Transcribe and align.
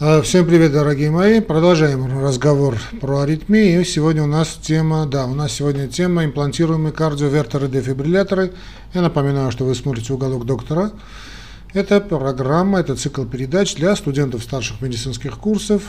А, 0.00 0.22
всем 0.22 0.44
привет, 0.44 0.72
дорогие 0.72 1.08
мои. 1.08 1.38
Продолжаем 1.38 2.20
разговор 2.20 2.76
про 3.00 3.20
аритмии. 3.20 3.80
Сегодня 3.84 4.24
у 4.24 4.26
нас 4.26 4.58
тема, 4.60 5.06
да, 5.06 5.24
у 5.24 5.34
нас 5.36 5.52
сегодня 5.52 5.86
тема 5.86 6.24
имплантируемые 6.24 6.92
кардиовертеры, 6.92 7.68
дефибрилляторы. 7.68 8.54
Я 8.92 9.02
напоминаю, 9.02 9.52
что 9.52 9.64
вы 9.64 9.72
смотрите 9.76 10.12
«Уголок 10.12 10.46
доктора». 10.46 10.90
Это 11.74 12.00
программа, 12.00 12.80
это 12.80 12.96
цикл 12.96 13.22
передач 13.24 13.76
для 13.76 13.94
студентов 13.94 14.42
старших 14.42 14.80
медицинских 14.80 15.38
курсов, 15.38 15.84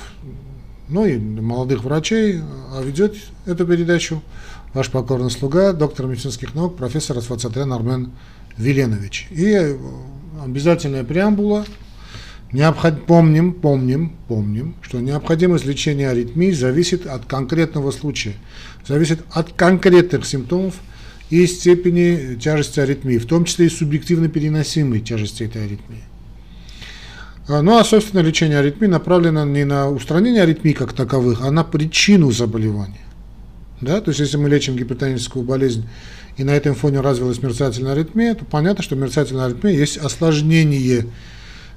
ну 0.87 1.07
и 1.07 1.17
молодых 1.17 1.83
врачей. 1.83 2.41
А 2.73 2.83
ведет 2.83 3.15
эту 3.47 3.65
передачу 3.65 4.21
ваш 4.75 4.91
покорный 4.91 5.31
слуга, 5.31 5.73
доктор 5.73 6.05
медицинских 6.05 6.53
наук, 6.53 6.77
профессор 6.77 7.17
Асфацатрян 7.17 7.73
Армен 7.73 8.11
Веленович. 8.55 9.29
И 9.31 9.75
обязательная 10.43 11.03
преамбула– 11.03 11.65
Необход... 12.55 13.05
Помним, 13.05 13.51
помним, 13.51 14.13
помним, 14.29 14.75
что 14.81 15.01
необходимость 15.01 15.65
лечения 15.65 16.09
аритмии 16.09 16.51
зависит 16.51 17.05
от 17.05 17.25
конкретного 17.25 17.91
случая, 17.91 18.35
зависит 18.87 19.19
от 19.29 19.51
конкретных 19.51 20.25
симптомов 20.25 20.75
и 21.29 21.45
степени 21.47 22.35
тяжести 22.35 22.79
аритмии, 22.79 23.17
в 23.17 23.25
том 23.25 23.43
числе 23.43 23.65
и 23.65 23.69
субъективно 23.69 24.29
переносимой 24.29 25.01
тяжести 25.01 25.43
этой 25.43 25.65
аритмии. 25.65 26.03
А, 27.49 27.61
ну 27.61 27.77
а, 27.77 27.83
собственно, 27.83 28.21
лечение 28.21 28.59
аритмии 28.59 28.87
направлено 28.87 29.43
не 29.43 29.65
на 29.65 29.89
устранение 29.89 30.43
аритмии 30.43 30.71
как 30.71 30.93
таковых, 30.93 31.41
а 31.41 31.51
на 31.51 31.65
причину 31.65 32.31
заболевания. 32.31 33.05
Да? 33.81 33.99
То 33.99 34.11
есть, 34.11 34.21
если 34.21 34.37
мы 34.37 34.47
лечим 34.47 34.77
гипертоническую 34.77 35.43
болезнь, 35.43 35.89
и 36.37 36.45
на 36.45 36.51
этом 36.51 36.73
фоне 36.73 37.01
развилась 37.01 37.41
мерцательная 37.41 37.91
аритмия, 37.91 38.33
то 38.33 38.45
понятно, 38.45 38.81
что 38.81 38.95
мерцательная 38.95 39.47
аритмия 39.47 39.73
есть 39.73 39.97
осложнение 39.97 41.05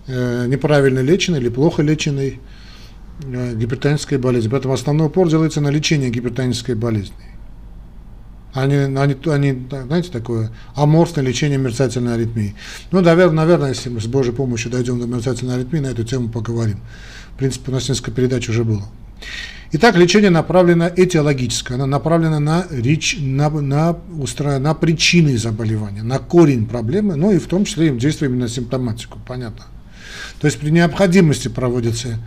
неправильно 0.09 1.01
леченной 1.01 1.41
или 1.41 1.49
плохо 1.49 1.83
леченной 1.83 2.41
э, 3.23 3.55
гипертонической 3.55 4.19
болезни. 4.19 4.49
Поэтому 4.49 4.75
основной 4.75 5.09
упор 5.09 5.29
делается 5.29 5.61
на 5.61 5.69
лечение 5.69 6.11
гипертонической 6.11 6.75
болезни. 6.75 7.15
Они, 8.55 8.75
они, 8.75 9.17
они, 9.27 9.67
знаете, 9.71 10.11
такое 10.11 10.51
аморфное 10.75 11.25
лечение 11.25 11.59
мерцательной 11.59 12.15
аритмии. 12.15 12.55
Ну, 12.91 13.01
наверное, 13.01 13.37
наверное, 13.37 13.69
если 13.69 13.91
мы 13.91 14.01
с 14.01 14.07
Божьей 14.07 14.33
помощью 14.33 14.71
дойдем 14.71 14.99
до 14.99 15.07
мерцательной 15.07 15.57
аритмии, 15.57 15.81
на 15.81 15.89
эту 15.89 16.03
тему 16.03 16.29
поговорим. 16.29 16.81
В 17.35 17.39
принципе, 17.39 17.71
у 17.71 17.75
нас 17.75 17.89
несколько 17.89 18.11
передач 18.11 18.49
уже 18.49 18.65
было. 18.65 18.85
Итак, 19.71 19.97
лечение 19.97 20.31
направлено 20.31 20.89
этиологическое, 20.89 21.77
оно 21.77 21.85
направлено 21.85 22.39
на, 22.39 22.67
речь, 22.71 23.19
на, 23.21 23.51
на, 23.51 23.99
устро... 24.19 24.59
на 24.59 24.73
причины 24.73 25.37
заболевания, 25.37 26.03
на 26.03 26.19
корень 26.19 26.67
проблемы, 26.67 27.17
ну 27.17 27.33
и 27.33 27.39
в 27.39 27.47
том 27.49 27.67
числе 27.67 27.91
действие 27.91 28.31
именно 28.31 28.47
на 28.47 28.49
симптоматику, 28.49 29.19
понятно. 29.27 29.67
То 30.41 30.47
есть 30.47 30.59
при 30.59 30.71
необходимости 30.71 31.49
проводится 31.49 32.19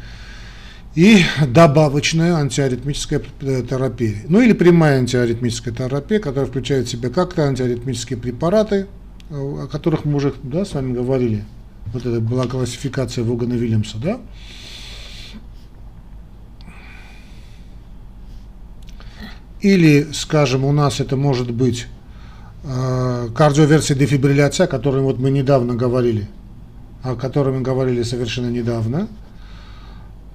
и 0.95 1.23
добавочная 1.48 2.36
антиаритмическая 2.36 3.22
терапия. 3.40 4.17
Ну 4.28 4.42
или 4.42 4.52
прямая 4.52 5.00
антиаритмическая 5.00 5.73
терапия, 5.73 6.20
которая 6.20 6.50
включает 6.50 6.88
в 6.88 6.92
себя 6.92 7.09
как-то 7.09 7.44
антиаритмические 7.44 8.20
препараты, 8.20 8.88
о 9.30 9.67
которых 9.72 10.04
мы 10.04 10.16
уже 10.16 10.34
да, 10.44 10.66
с 10.66 10.73
вами 10.73 10.94
говорили. 10.94 11.45
Вот 11.94 12.06
это 12.06 12.20
была 12.20 12.45
классификация 12.48 13.23
Вогана 13.23 13.54
Вильямса, 13.54 13.98
да? 13.98 14.20
Или, 19.62 20.08
скажем, 20.12 20.66
у 20.66 20.72
нас 20.72 21.00
это 21.00 21.16
может 21.16 21.52
быть 21.52 21.86
э, 22.64 23.30
кардиоверсия 23.36 23.95
дефибрилляция, 23.95 24.66
о 24.66 24.67
которой 24.67 25.02
вот 25.02 25.20
мы 25.20 25.30
недавно 25.30 25.76
говорили– 25.76 26.28
о 27.03 27.16
котором 27.16 27.55
мы 27.55 27.61
говорили 27.61 28.03
совершенно 28.03 28.49
недавно, 28.49 29.07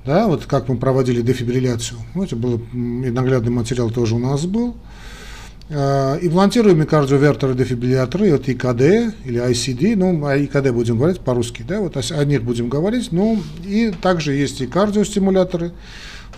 да, 0.05 0.29
вот 0.29 0.47
как 0.47 0.69
мы 0.69 0.77
проводили 0.77 1.21
дефибрилляцию. 1.21 1.99
Ну, 2.15 2.23
это 2.23 2.37
был 2.37 2.63
наглядный 2.73 3.51
материал 3.51 3.91
тоже 3.91 4.15
у 4.15 4.19
нас 4.19 4.47
был. 4.47 4.77
Э, 5.69 6.19
имплантируемые 6.23 6.87
кардиовертеры, 6.87 7.55
дефибрилляторы, 7.55 8.29
это 8.29 8.53
ИКД 8.53 9.17
или 9.25 9.51
ICD, 9.51 9.97
ну, 9.97 10.25
о 10.25 10.37
ИКД 10.37 10.71
будем 10.71 10.97
говорить 10.97 11.21
по-русски, 11.21 11.65
да, 11.67 11.81
вот 11.81 11.97
о 11.97 12.25
них 12.25 12.45
будем 12.45 12.69
говорить, 12.69 13.11
ну, 13.11 13.43
и 13.65 13.93
также 14.01 14.35
есть 14.35 14.61
и 14.61 14.69
кардиостимуляторы, 14.69 15.73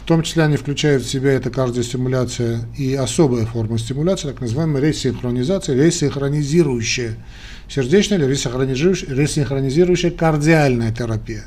в 0.02 0.08
том 0.08 0.22
числе 0.22 0.44
они 0.44 0.56
включают 0.56 1.02
в 1.02 1.10
себя 1.10 1.32
эта 1.32 1.50
кардиостимуляция 1.50 2.60
и 2.78 2.94
особая 2.94 3.44
форма 3.44 3.76
стимуляции, 3.76 4.28
так 4.28 4.40
называемая 4.40 4.80
ресинхронизация, 4.80 5.76
ресинхронизирующая 5.76 7.18
сердечная 7.68 8.18
или 8.18 8.26
ресинхронизирующая 8.26 10.10
кардиальная 10.10 10.92
терапия. 10.92 11.44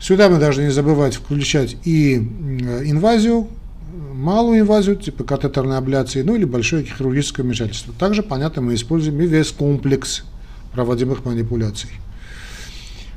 Сюда 0.00 0.28
мы 0.28 0.38
должны 0.38 0.62
не 0.62 0.70
забывать 0.70 1.16
включать 1.16 1.76
и 1.84 2.16
инвазию, 2.16 3.48
малую 4.12 4.60
инвазию, 4.60 4.96
типа 4.96 5.24
катетерной 5.24 5.76
абляции, 5.76 6.22
ну 6.22 6.36
или 6.36 6.44
большое 6.44 6.84
хирургическое 6.84 7.44
вмешательство. 7.44 7.92
Также, 7.98 8.22
понятно, 8.22 8.62
мы 8.62 8.74
используем 8.74 9.20
и 9.20 9.26
весь 9.26 9.50
комплекс 9.50 10.24
проводимых 10.72 11.24
манипуляций. 11.24 11.90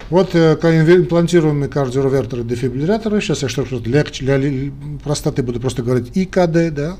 Вот 0.09 0.35
э, 0.35 0.55
имплантируемые 0.55 1.69
кардиовертеры, 1.69 2.43
дефибрилляторы. 2.43 3.21
Сейчас 3.21 3.43
я 3.43 3.49
что-то 3.49 3.89
легче, 3.89 4.25
для 4.25 4.71
простоты 5.03 5.41
буду 5.41 5.59
просто 5.59 5.83
говорить 5.83 6.11
ИКД, 6.15 6.73
да, 6.73 6.97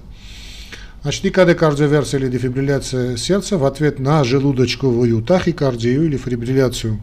ИКД 1.03 1.57
кардиоверсия 1.57 2.19
или 2.19 2.27
дефибрилляция 2.29 3.17
сердца 3.17 3.57
в 3.57 3.65
ответ 3.65 3.97
на 3.97 4.23
желудочковую 4.23 5.23
тахикардию 5.23 6.05
или 6.05 6.15
фибрилляцию 6.15 7.01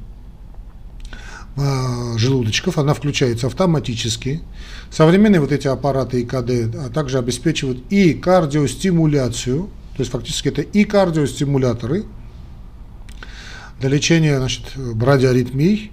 э, 1.56 2.16
желудочков, 2.16 2.78
она 2.78 2.94
включается 2.94 3.48
автоматически. 3.48 4.40
Современные 4.92 5.40
вот 5.40 5.50
эти 5.50 5.66
аппараты 5.66 6.22
ИКД 6.22 6.76
а 6.76 6.90
также 6.94 7.18
обеспечивают 7.18 7.80
и 7.90 8.14
кардиостимуляцию, 8.14 9.64
то 9.96 10.00
есть 10.00 10.12
фактически 10.12 10.46
это 10.46 10.62
и 10.62 10.84
кардиостимуляторы 10.84 12.04
для 13.80 13.88
лечения 13.88 14.38
значит, 14.38 14.76
брадиаритмий, 14.76 15.90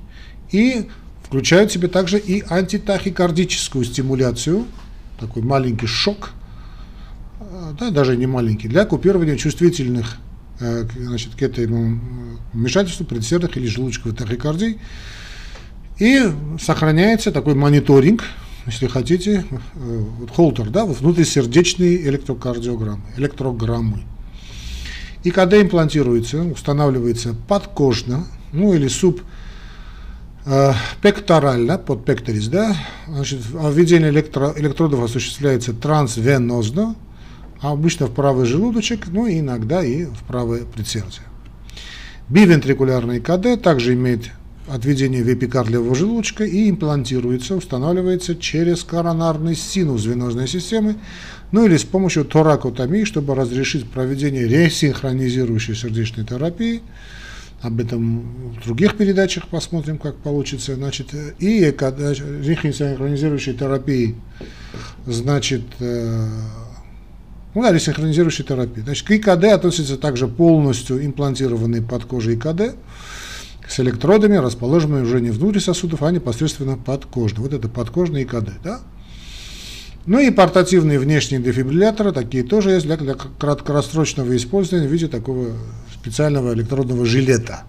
и 0.51 0.89
включают 1.23 1.71
в 1.71 1.73
себе 1.73 1.87
также 1.87 2.19
и 2.19 2.43
антитахикардическую 2.47 3.83
стимуляцию, 3.83 4.67
такой 5.19 5.41
маленький 5.41 5.87
шок– 5.87 6.33
да, 7.79 7.91
даже 7.91 8.15
не 8.17 8.27
маленький, 8.27 8.67
для 8.67 8.85
купирования 8.85 9.35
чувствительных 9.35 10.17
э, 10.59 10.85
значит, 10.97 11.35
к 11.35 11.41
этому 11.41 11.99
вмешательству 12.53 13.05
предсердных 13.05 13.57
или 13.57 13.67
желудочковой 13.67 14.15
тахикардии. 14.15 14.79
И 15.97 16.23
сохраняется 16.61 17.31
такой 17.31 17.55
мониторинг, 17.55 18.23
если 18.65 18.87
хотите, 18.87 19.45
э, 19.51 20.03
вот 20.19 20.31
холтер, 20.31 20.69
да, 20.69 20.85
внутрисердечные 20.85 22.07
электрокардиограммы, 22.07 23.03
электрограммы. 23.17 24.03
И 25.23 25.31
когда 25.31 25.61
имплантируется, 25.61 26.43
устанавливается 26.43 27.35
подкожно, 27.47 28.27
ну 28.51 28.73
или 28.73 28.87
суп 28.87 29.21
э, 30.45 30.73
пекторально, 31.01 31.77
под 31.77 32.05
пекторис, 32.05 32.47
да, 32.47 32.75
значит, 33.07 33.39
введение 33.51 34.09
электро, 34.09 34.53
электродов 34.55 35.03
осуществляется 35.03 35.73
трансвенозно, 35.73 36.95
а 37.65 37.71
обычно 37.71 38.05
в 38.05 38.11
правый 38.11 38.45
желудочек, 38.45 39.07
ну 39.07 39.25
и 39.25 39.39
иногда 39.39 39.83
и 39.83 40.05
в 40.05 40.23
правое 40.27 40.65
предсердие. 40.65 41.23
Бивентрикулярный 42.29 43.19
КД 43.19 43.59
также 43.59 43.95
имеет 43.95 44.29
отведение 44.67 45.23
в 45.23 45.33
эпикард 45.33 45.71
левого 45.71 45.95
желудочка 45.95 46.43
и 46.43 46.69
имплантируется, 46.69 47.55
устанавливается 47.55 48.35
через 48.35 48.83
коронарный 48.83 49.55
синус 49.55 50.05
венозной 50.05 50.47
системы, 50.47 50.97
ну 51.51 51.65
или 51.65 51.75
с 51.77 51.83
помощью 51.83 52.25
торакотомии, 52.25 53.03
чтобы 53.03 53.33
разрешить 53.33 53.89
проведение 53.89 54.47
ресинхронизирующей 54.47 55.73
сердечной 55.73 56.23
терапии. 56.23 56.83
Об 57.61 57.79
этом 57.79 58.53
в 58.61 58.63
других 58.63 58.95
передачах 58.95 59.47
посмотрим, 59.47 59.97
как 59.97 60.17
получится. 60.17 60.75
Значит, 60.75 61.15
и 61.39 61.61
ресинхронизирующей 61.61 63.53
терапии, 63.53 64.13
значит, 65.07 65.63
э, 65.79 66.27
ну 67.55 67.61
да, 67.61 67.71
ресинхронизирующей 67.71 68.43
терапии. 68.43 68.81
Значит, 68.81 69.07
к 69.07 69.11
ИКД 69.11 69.45
относится 69.45 69.97
также 69.97 70.27
полностью 70.27 71.03
имплантированный 71.03 71.81
под 71.81 72.03
кожей 72.03 72.35
ИКД 72.35 72.75
с 73.67 73.79
электродами, 73.79 74.35
расположенными 74.35 75.03
уже 75.03 75.21
не 75.21 75.31
внутри 75.31 75.61
сосудов, 75.61 76.03
а 76.03 76.11
непосредственно 76.11 76.77
подкожно. 76.77 77.41
Вот 77.41 77.53
это 77.53 77.69
подкожный 77.69 78.23
ИКД, 78.23 78.61
да? 78.61 78.81
Ну 80.05 80.19
и 80.19 80.29
портативные 80.29 80.99
внешние 80.99 81.41
дефибрилляторы, 81.41 82.11
такие 82.11 82.43
тоже 82.43 82.71
есть 82.71 82.85
для, 82.85 82.97
для 82.97 83.15
краткосрочного 83.15 84.35
использования 84.35 84.87
в 84.87 84.91
виде 84.91 85.07
такого 85.07 85.47
специального 85.93 86.53
электродного 86.53 87.05
жилета. 87.05 87.63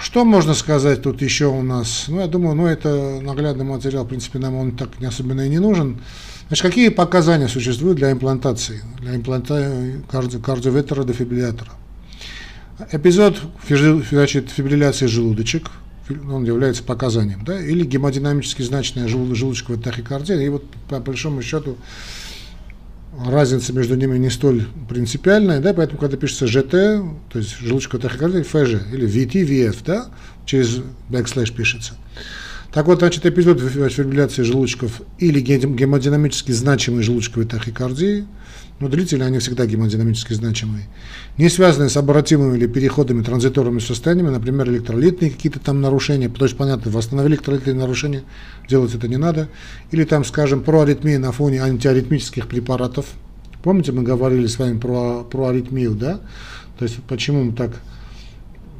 Что 0.00 0.24
можно 0.24 0.54
сказать 0.54 1.02
тут 1.02 1.20
еще 1.20 1.46
у 1.46 1.62
нас? 1.62 2.06
Ну, 2.08 2.20
я 2.20 2.26
думаю, 2.26 2.56
ну, 2.56 2.66
это 2.66 3.20
наглядный 3.20 3.66
материал, 3.66 4.04
в 4.04 4.08
принципе, 4.08 4.38
нам 4.38 4.54
он 4.54 4.72
так 4.72 4.98
не 5.00 5.06
особенно 5.06 5.42
и 5.42 5.50
не 5.50 5.58
нужен. 5.58 6.00
Значит, 6.48 6.62
какие 6.62 6.88
показания 6.88 7.46
существуют 7.46 7.98
для 7.98 8.10
имплантации, 8.10 8.82
для 9.00 9.14
имплантации 9.14 10.02
карди 10.10 10.38
кардиовертера 10.38 11.04
дефибриллятора? 11.04 11.72
Эпизод 12.90 13.38
значит, 14.10 14.50
фибрилляции 14.50 15.06
желудочков, 15.06 15.70
он 16.30 16.44
является 16.44 16.82
показанием, 16.82 17.44
да, 17.44 17.60
или 17.60 17.84
гемодинамически 17.84 18.62
значная 18.62 19.08
жел, 19.08 19.34
желудочковая 19.34 19.82
тахикардия, 19.82 20.40
и 20.40 20.48
вот 20.48 20.64
по 20.88 21.00
большому 21.00 21.42
счету 21.42 21.76
разница 23.26 23.74
между 23.74 23.96
ними 23.96 24.16
не 24.16 24.30
столь 24.30 24.66
принципиальная, 24.88 25.60
да, 25.60 25.74
поэтому 25.74 25.98
когда 25.98 26.16
пишется 26.16 26.46
ЖТ, 26.46 26.70
то 26.70 27.38
есть 27.38 27.58
желудочковая 27.58 28.08
тахикардия, 28.08 28.42
ФЖ, 28.42 28.90
или 28.92 29.06
VT, 29.06 29.44
VF, 29.44 29.78
да, 29.84 30.06
через 30.46 30.80
бэкслэш 31.10 31.52
пишется. 31.52 31.94
Так 32.72 32.86
вот, 32.86 32.98
значит, 32.98 33.24
эпизод 33.24 33.60
фибрилляции 33.60 34.42
желудочков 34.42 35.00
или 35.18 35.40
гемодинамически 35.40 36.52
значимой 36.52 37.02
желудочковой 37.02 37.46
тахикардии– 37.46 38.26
но 38.80 38.88
длительные 38.88 39.26
они 39.26 39.38
всегда 39.38 39.66
гемодинамически 39.66 40.34
значимые, 40.34 40.84
не 41.36 41.48
связанные 41.48 41.88
с 41.88 41.96
обратимыми 41.96 42.56
или 42.56 42.66
переходами 42.66 43.22
транзиторными 43.22 43.80
состояниями, 43.80 44.30
например, 44.30 44.68
электролитные 44.68 45.30
какие-то 45.30 45.58
там 45.58 45.80
нарушения, 45.80 46.28
то 46.28 46.44
есть, 46.44 46.56
понятно, 46.56 46.90
восстановили 46.90 47.34
электролитные 47.34 47.74
нарушения, 47.74 48.22
делать 48.68 48.94
это 48.94 49.08
не 49.08 49.16
надо, 49.16 49.48
или 49.90 50.04
там, 50.04 50.24
скажем, 50.24 50.62
про 50.62 50.82
аритмии 50.82 51.16
на 51.16 51.32
фоне 51.32 51.62
антиаритмических 51.62 52.46
препаратов. 52.46 53.06
Помните, 53.64 53.90
мы 53.90 54.02
говорили 54.02 54.46
с 54.46 54.58
вами 54.58 54.78
про, 54.78 55.24
про 55.24 55.48
аритмию, 55.48 55.94
да? 55.94 56.20
То 56.78 56.84
есть, 56.84 57.02
почему 57.08 57.44
мы 57.44 57.52
так 57.52 57.72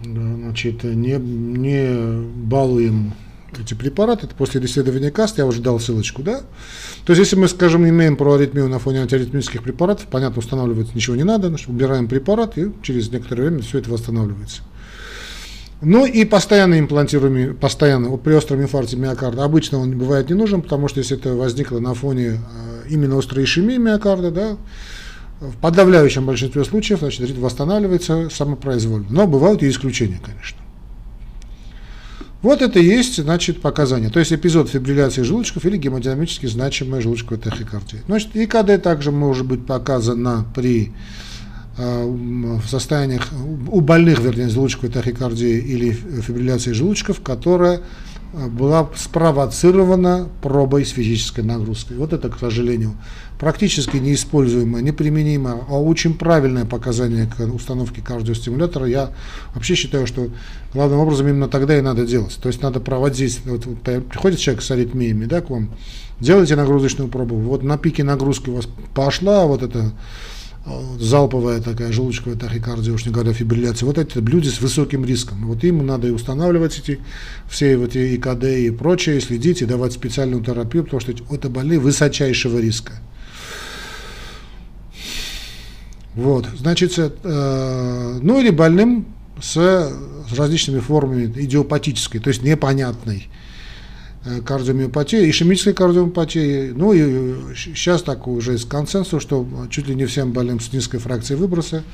значит, 0.05 0.85
не, 0.85 1.17
не 1.17 2.23
балуем 2.46 3.14
эти 3.56 3.75
препараты, 3.75 4.27
это 4.27 4.35
после 4.35 4.65
исследования 4.65 5.11
КАСТ, 5.11 5.39
я 5.39 5.47
уже 5.47 5.62
дал 5.62 5.81
ссылочку, 5.81 6.23
да? 6.23 6.43
То 7.05 7.12
есть, 7.12 7.21
если 7.21 7.37
мы, 7.37 7.49
скажем, 7.49 7.89
имеем 7.89 8.17
проаритмию 8.17 8.69
на 8.69 8.79
фоне 8.79 9.03
антиаритмических 9.03 9.62
препаратов, 9.62 10.06
понятно, 10.06 10.39
устанавливать 10.39 10.95
ничего 10.95 11.17
не 11.17 11.25
надо, 11.25 11.49
значит, 11.49 11.69
убираем 11.69 12.09
препарат, 12.09 12.59
и 12.59 12.73
через 12.83 13.11
некоторое 13.11 13.45
время 13.45 13.62
все 13.62 13.79
это 13.79 13.91
восстанавливается. 13.91 14.62
Ну 15.81 16.06
и 16.06 16.25
постоянно 16.25 16.79
имплантируем, 16.79 17.56
постоянно, 17.56 18.17
при 18.17 18.35
остром 18.35 18.61
инфаркте 18.61 18.97
миокарда, 18.97 19.45
обычно 19.45 19.79
он 19.79 19.97
бывает 19.97 20.29
не 20.29 20.35
нужен, 20.35 20.61
потому 20.61 20.89
что 20.89 20.99
если 20.99 21.17
это 21.17 21.35
возникло 21.35 21.79
на 21.79 21.95
фоне 21.95 22.27
э, 22.27 22.89
именно 22.91 23.17
острой 23.17 23.45
ишемии 23.45 23.77
миокарда, 23.77 24.31
да, 24.33 24.56
в 25.41 25.56
подавляющем 25.59 26.27
большинстве 26.27 26.65
случаев, 26.65 26.99
значит, 26.99 27.39
восстанавливается 27.39 28.29
самопроизвольно. 28.29 29.06
Но 29.09 29.27
бывают 29.29 29.62
и 29.62 29.69
исключения, 29.69 30.21
конечно. 30.25 30.59
Вот 32.40 32.62
это 32.62 32.79
и 32.79 32.85
есть, 32.85 33.20
значит, 33.20 33.61
показания. 33.61 34.11
То 34.11 34.20
есть 34.20 34.32
эпизод 34.32 34.69
фибрилляции 34.69 35.23
желудочков 35.23 35.64
или 35.64 35.76
гемодинамически 35.76 36.46
значимая 36.46 37.00
желудочковая 37.00 37.40
тахикардия. 37.40 38.00
Значит, 38.06 38.37
ИКД 38.37 38.81
также 38.81 39.11
может 39.11 39.46
быть 39.46 39.67
показана 39.67 40.46
при 40.55 40.93
э, 41.76 42.05
в 42.05 42.69
состояниях 42.69 43.29
у 43.69 43.81
больных, 43.81 44.20
вернее, 44.20 44.49
желудочковой 44.49 44.90
тахикардии 44.90 45.58
или 45.58 45.90
фибрилляции 45.90 46.73
желудочков, 46.73 47.23
которая 47.23 47.81
была 48.32 48.88
спровоцирована 48.94 50.29
пробой 50.43 50.85
с 50.85 50.90
физической 50.90 51.40
нагрузкой. 51.40 51.96
Вот 51.96 52.12
это, 52.12 52.29
к 52.29 52.38
сожалению, 52.38 52.94
практически 53.38 53.96
неиспользуемое, 53.96 54.82
неприменимое, 54.82 55.58
а 55.69 55.81
очень 55.81 56.14
правильное 56.14 56.64
показание 56.64 57.26
к 57.26 57.40
установке 57.40 58.02
кардиостимулятора. 58.02 58.87
Я 58.87 59.12
вообще 59.55 59.75
считаю, 59.75 60.06
что 60.06 60.29
главным 60.75 60.99
образом 60.99 61.29
именно 61.29 61.49
тогда 61.49 61.79
и 61.79 61.81
надо 61.81 62.06
делать. 62.06 62.37
То 62.43 62.49
есть 62.49 62.62
надо 62.62 62.81
проводить, 62.81 63.40
вот, 63.44 63.67
приходит 63.82 64.40
человек 64.40 64.62
с 64.62 64.70
аритмиями 64.70 65.25
да, 65.26 65.40
к 65.40 65.50
вам, 65.50 65.70
делайте 66.20 66.56
нагрузочную 66.56 67.08
пробу, 67.08 67.37
вот 67.37 67.62
на 67.62 67.79
пике 67.79 68.02
нагрузки 68.02 68.50
у 68.50 68.56
вас 68.56 68.69
пошла 68.94 69.46
вот 69.46 69.62
эта 69.62 69.93
залповая 70.99 71.61
такая 71.62 71.93
желудочковая 71.93 72.37
тахикардия, 72.37 72.93
уж 72.93 73.06
не 73.06 73.12
говоря 73.12 73.32
фибрилляция, 73.32 73.87
вот 73.87 73.99
эти 73.99 74.19
люди 74.19 74.49
с 74.49 74.61
высоким 74.61 75.05
риском. 75.05 75.46
Вот 75.46 75.64
им 75.64 75.87
надо 75.87 76.08
и 76.08 76.11
устанавливать 76.11 76.79
эти 76.79 76.99
все 77.49 77.76
вот 77.79 77.96
эти 77.96 78.17
ИКД 78.17 78.44
и 78.44 78.70
прочее, 78.70 79.20
следить 79.20 79.62
и 79.62 79.64
давать 79.64 79.93
специальную 79.93 80.44
терапию, 80.44 80.85
потому 80.85 81.00
что 81.00 81.12
это 81.31 81.49
больные 81.49 81.79
высочайшего 81.79 82.58
риска. 82.58 82.94
Вот, 86.19 86.47
значит, 86.56 86.94
э, 86.99 88.19
ну 88.20 88.41
или 88.41 88.50
больным 88.50 89.06
с, 89.41 89.93
различными 90.37 90.81
формами 90.81 91.26
идиопатической, 91.26 92.20
то 92.20 92.29
есть 92.29 92.43
непонятной 92.43 93.29
Э, 94.25 94.41
кардиомиопатии, 94.41 95.31
ишемической 95.31 95.73
кардиомиопатии. 95.73 96.73
Ну 96.75 96.93
и 96.93 97.55
сейчас 97.55 98.03
так 98.03 98.26
уже 98.26 98.53
есть 98.53 98.69
консенсус, 98.69 99.23
что 99.23 99.47
чуть 99.70 99.87
ли 99.87 99.94
не 99.94 100.06
всем 100.06 100.32
больным 100.32 100.61
с 100.61 100.73
низкой 100.73 100.99
фракцией 100.99 101.38
выброса, 101.38 101.85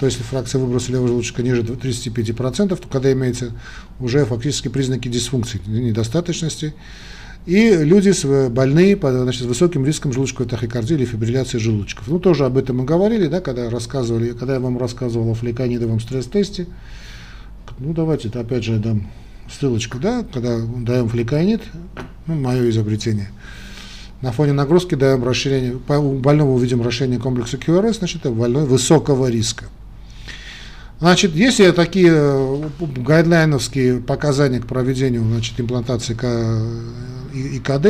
то 0.00 0.06
есть 0.06 0.18
фракция 0.18 0.60
выброса 0.60 0.90
левого 0.90 1.08
желудочка 1.08 1.42
ниже 1.42 1.62
35%, 1.62 2.76
то 2.76 2.88
когда 2.88 3.12
имеется 3.12 3.52
уже 4.00 4.24
фактически 4.24 4.68
признаки 4.68 5.08
дисфункции, 5.08 5.60
недостаточности, 5.66 6.74
и 7.46 7.70
люди 7.70 8.10
с, 8.10 8.48
больные 8.50 8.96
значит, 9.00 9.42
высоким 9.42 9.84
риском 9.86 10.12
желудочковой 10.12 10.48
тахикардии 10.48 10.94
или 10.94 11.04
фибрилляции 11.04 11.58
желудочков. 11.58 12.08
Ну, 12.08 12.18
тоже 12.18 12.44
об 12.44 12.58
этом 12.58 12.78
мы 12.78 12.84
говорили, 12.84 13.26
да, 13.26 13.40
когда, 13.40 13.70
рассказывали, 13.70 14.32
когда 14.32 14.54
я 14.54 14.60
вам 14.60 14.78
рассказывал 14.78 15.30
о 15.30 15.34
флеконидовом 15.34 16.00
стресс-тесте. 16.00 16.66
Ну, 17.78 17.94
давайте, 17.94 18.28
опять 18.28 18.64
же, 18.64 18.72
я 18.74 18.78
дам 18.78 19.10
ссылочку, 19.50 19.98
да, 19.98 20.24
когда 20.32 20.58
даем 20.58 21.08
фликонит, 21.08 21.62
ну, 22.26 22.34
мое 22.34 22.68
изобретение. 22.70 23.30
На 24.20 24.32
фоне 24.32 24.52
нагрузки 24.52 24.94
даем 24.94 25.24
расширение, 25.24 25.74
у 25.74 26.18
больного 26.18 26.50
увидим 26.50 26.82
расширение 26.82 27.20
комплекса 27.20 27.56
QRS, 27.56 27.98
значит, 27.98 28.20
это 28.22 28.30
больной 28.30 28.66
высокого 28.66 29.30
риска. 29.30 29.66
Значит, 31.00 31.36
если 31.36 31.70
такие 31.70 32.10
э, 32.12 32.62
гайдлайновские 32.96 34.00
показания 34.00 34.58
к 34.58 34.66
проведению 34.66 35.22
значит, 35.22 35.60
имплантации 35.60 36.14
ИКД, 37.56 37.86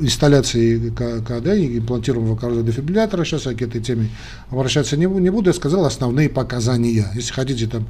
инсталляции 0.00 0.88
ИКД, 0.88 1.46
имплантируемого 1.78 2.36
кардиодефибриллятора, 2.36 3.24
сейчас 3.24 3.46
я 3.46 3.54
к 3.54 3.62
этой 3.62 3.80
теме 3.80 4.08
обращаться 4.50 4.96
не 4.96 5.06
буду, 5.06 5.50
я 5.50 5.54
сказал 5.54 5.84
основные 5.84 6.28
показания. 6.28 7.06
Если 7.14 7.32
хотите 7.32 7.66
там 7.66 7.86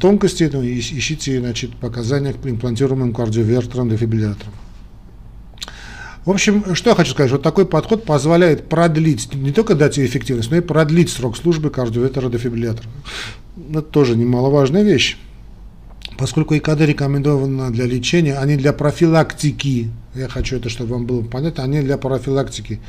тонкости, 0.00 0.48
то 0.48 0.60
ищите 0.62 1.40
значит, 1.40 1.76
показания 1.76 2.32
к 2.32 2.46
имплантируемым 2.46 3.12
кардиовертерам, 3.12 3.90
дефибрилляторам. 3.90 4.52
В 6.24 6.30
общем, 6.30 6.74
что 6.74 6.90
я 6.90 6.96
хочу 6.96 7.12
сказать, 7.12 7.30
вот 7.30 7.42
такой 7.42 7.66
подход 7.66 8.04
позволяет 8.04 8.68
продлить, 8.68 9.32
не 9.32 9.52
только 9.52 9.76
дать 9.76 9.96
эффективность, 9.98 10.50
но 10.50 10.56
и 10.56 10.60
продлить 10.60 11.08
срок 11.08 11.36
службы 11.36 11.70
кардиовертера 11.70 12.28
дефибриллятора. 12.28 12.88
Это 13.70 13.82
тоже 13.82 14.16
немаловажная 14.16 14.82
вещь. 14.82 15.18
Поскольку 16.18 16.54
ИКД 16.54 16.80
рекомендовано 16.80 17.70
для 17.70 17.84
лечения, 17.84 18.38
а 18.38 18.46
не 18.46 18.56
для 18.56 18.72
профилактики, 18.72 19.90
я 20.16 20.28
хочу 20.28 20.56
это, 20.56 20.68
чтобы 20.68 20.94
вам 20.94 21.06
было 21.06 21.22
понятно, 21.22 21.66
не 21.66 21.82
для 21.82 21.98
профилактики 21.98 22.80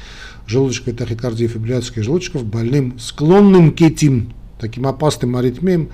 желудочковой 0.46 0.96
тахикардии 0.96 1.46
и 1.46 1.48
фибрилляции 1.48 2.02
желудочков 2.02 2.46
больным, 2.46 2.98
склонным 3.00 3.72
к 3.72 3.82
этим 3.82 4.34
таким 4.60 4.88
опасным 4.88 5.36
аритмиям, 5.36 5.90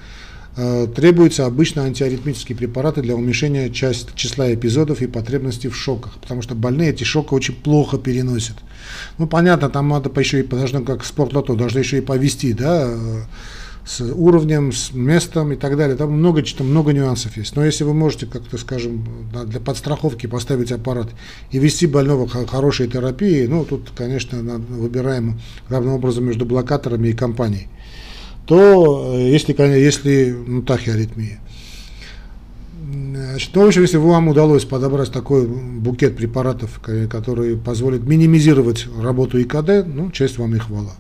Э, 0.56 0.88
требуются 0.88 1.48
обычно 1.48 1.84
антиаритмические 1.84 2.56
препараты 2.56 3.02
для 3.02 3.16
уменьшения 3.16 3.72
часть, 3.72 4.14
числа 4.14 4.54
эпизодов 4.54 5.02
и 5.02 5.08
потребностей 5.08 5.68
в 5.68 5.76
шоках, 5.76 6.20
потому 6.22 6.44
что 6.44 6.54
больные 6.54 6.92
эти 6.92 7.04
шоки 7.04 7.34
очень 7.34 7.56
плохо 7.56 7.98
переносят. 7.98 8.58
Ну, 9.18 9.26
понятно, 9.26 9.70
там 9.70 9.90
надо 9.90 10.12
еще 10.20 10.42
и, 10.42 10.44
должно, 10.44 10.82
как 10.82 11.06
спортлото, 11.06 11.56
должны 11.56 11.80
еще 11.80 11.98
и 11.98 12.02
повести, 12.02 12.54
да, 12.54 12.86
э, 12.88 13.22
с 13.86 14.02
уровнем, 14.02 14.72
с 14.72 14.94
местом 14.94 15.52
и 15.52 15.56
так 15.56 15.78
далее. 15.78 15.96
Там 15.98 16.12
много, 16.12 16.42
там 16.44 16.68
много 16.68 16.94
нюансов 16.94 17.36
есть. 17.38 17.56
Но 17.56 17.66
если 17.66 17.84
вы 17.84 17.94
можете 17.94 18.26
как-то, 18.26 18.58
скажем, 18.58 19.06
для 19.46 19.60
подстраховки 19.60 20.28
поставить 20.28 20.72
аппарат 20.72 21.10
и 21.52 21.60
вести 21.60 21.88
больного 21.88 22.28
к 22.28 22.50
хорошей 22.50 22.88
терапии, 22.88 23.46
ну, 23.46 23.66
тут, 23.66 23.92
конечно, 23.96 24.40
выбираем 24.70 25.40
главным 25.70 25.94
образом 25.94 26.26
между 26.26 26.46
блокаторами 26.46 27.10
и 27.10 27.14
компанией 27.14 27.68
то 28.46 29.14
э, 29.16 29.30
если, 29.30 29.54
если 29.54 30.32
ну, 30.32 30.62
тахиаритмия. 30.62 31.40
Значит, 33.14 33.52
ну, 33.54 33.64
в 33.64 33.68
общем, 33.68 33.82
если 33.82 33.98
вам 33.98 34.28
удалось 34.28 34.66
подобрать 34.66 35.12
такой 35.12 35.48
букет 35.48 36.16
препаратов, 36.16 36.80
который 37.10 37.58
позволит 37.58 38.04
минимизировать 38.04 38.88
работу 39.02 39.42
ИКД, 39.42 39.88
ну, 39.88 40.12
честь 40.12 40.38
вам 40.38 40.56
и 40.56 40.60
хвала. 40.60 40.92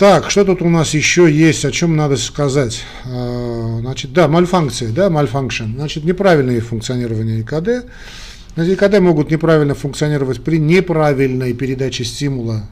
Так, 0.00 0.30
что 0.30 0.46
тут 0.46 0.62
у 0.62 0.70
нас 0.70 0.94
еще 0.94 1.30
есть, 1.30 1.66
о 1.66 1.70
чем 1.70 1.94
надо 1.94 2.16
сказать? 2.16 2.84
А, 3.04 3.80
значит, 3.82 4.14
да, 4.14 4.28
мальфункция, 4.28 4.92
да, 4.92 5.08
malfunction. 5.08 5.74
Значит, 5.74 6.04
неправильное 6.04 6.62
функционирование 6.62 7.42
ИКД. 7.42 7.86
Значит, 8.54 8.82
ИКД 8.82 9.00
могут 9.00 9.30
неправильно 9.30 9.74
функционировать 9.74 10.42
при 10.42 10.58
неправильной 10.58 11.52
передаче 11.52 12.04
стимула 12.04 12.66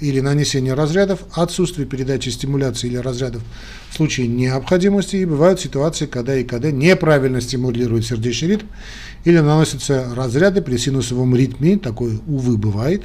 или 0.00 0.18
нанесения 0.18 0.74
разрядов, 0.74 1.20
отсутствие 1.34 1.86
передачи 1.86 2.30
стимуляции 2.30 2.88
или 2.88 2.96
разрядов 2.96 3.42
в 3.88 3.94
случае 3.94 4.26
необходимости, 4.26 5.14
и 5.14 5.24
бывают 5.24 5.60
ситуации, 5.60 6.06
когда 6.06 6.36
ИКД 6.40 6.72
неправильно 6.72 7.40
стимулирует 7.40 8.04
сердечный 8.06 8.48
ритм 8.48 8.66
или 9.24 9.38
наносятся 9.38 10.12
разряды 10.16 10.60
при 10.62 10.76
синусовом 10.78 11.36
ритме, 11.36 11.78
такое, 11.78 12.18
увы, 12.26 12.56
бывает, 12.56 13.04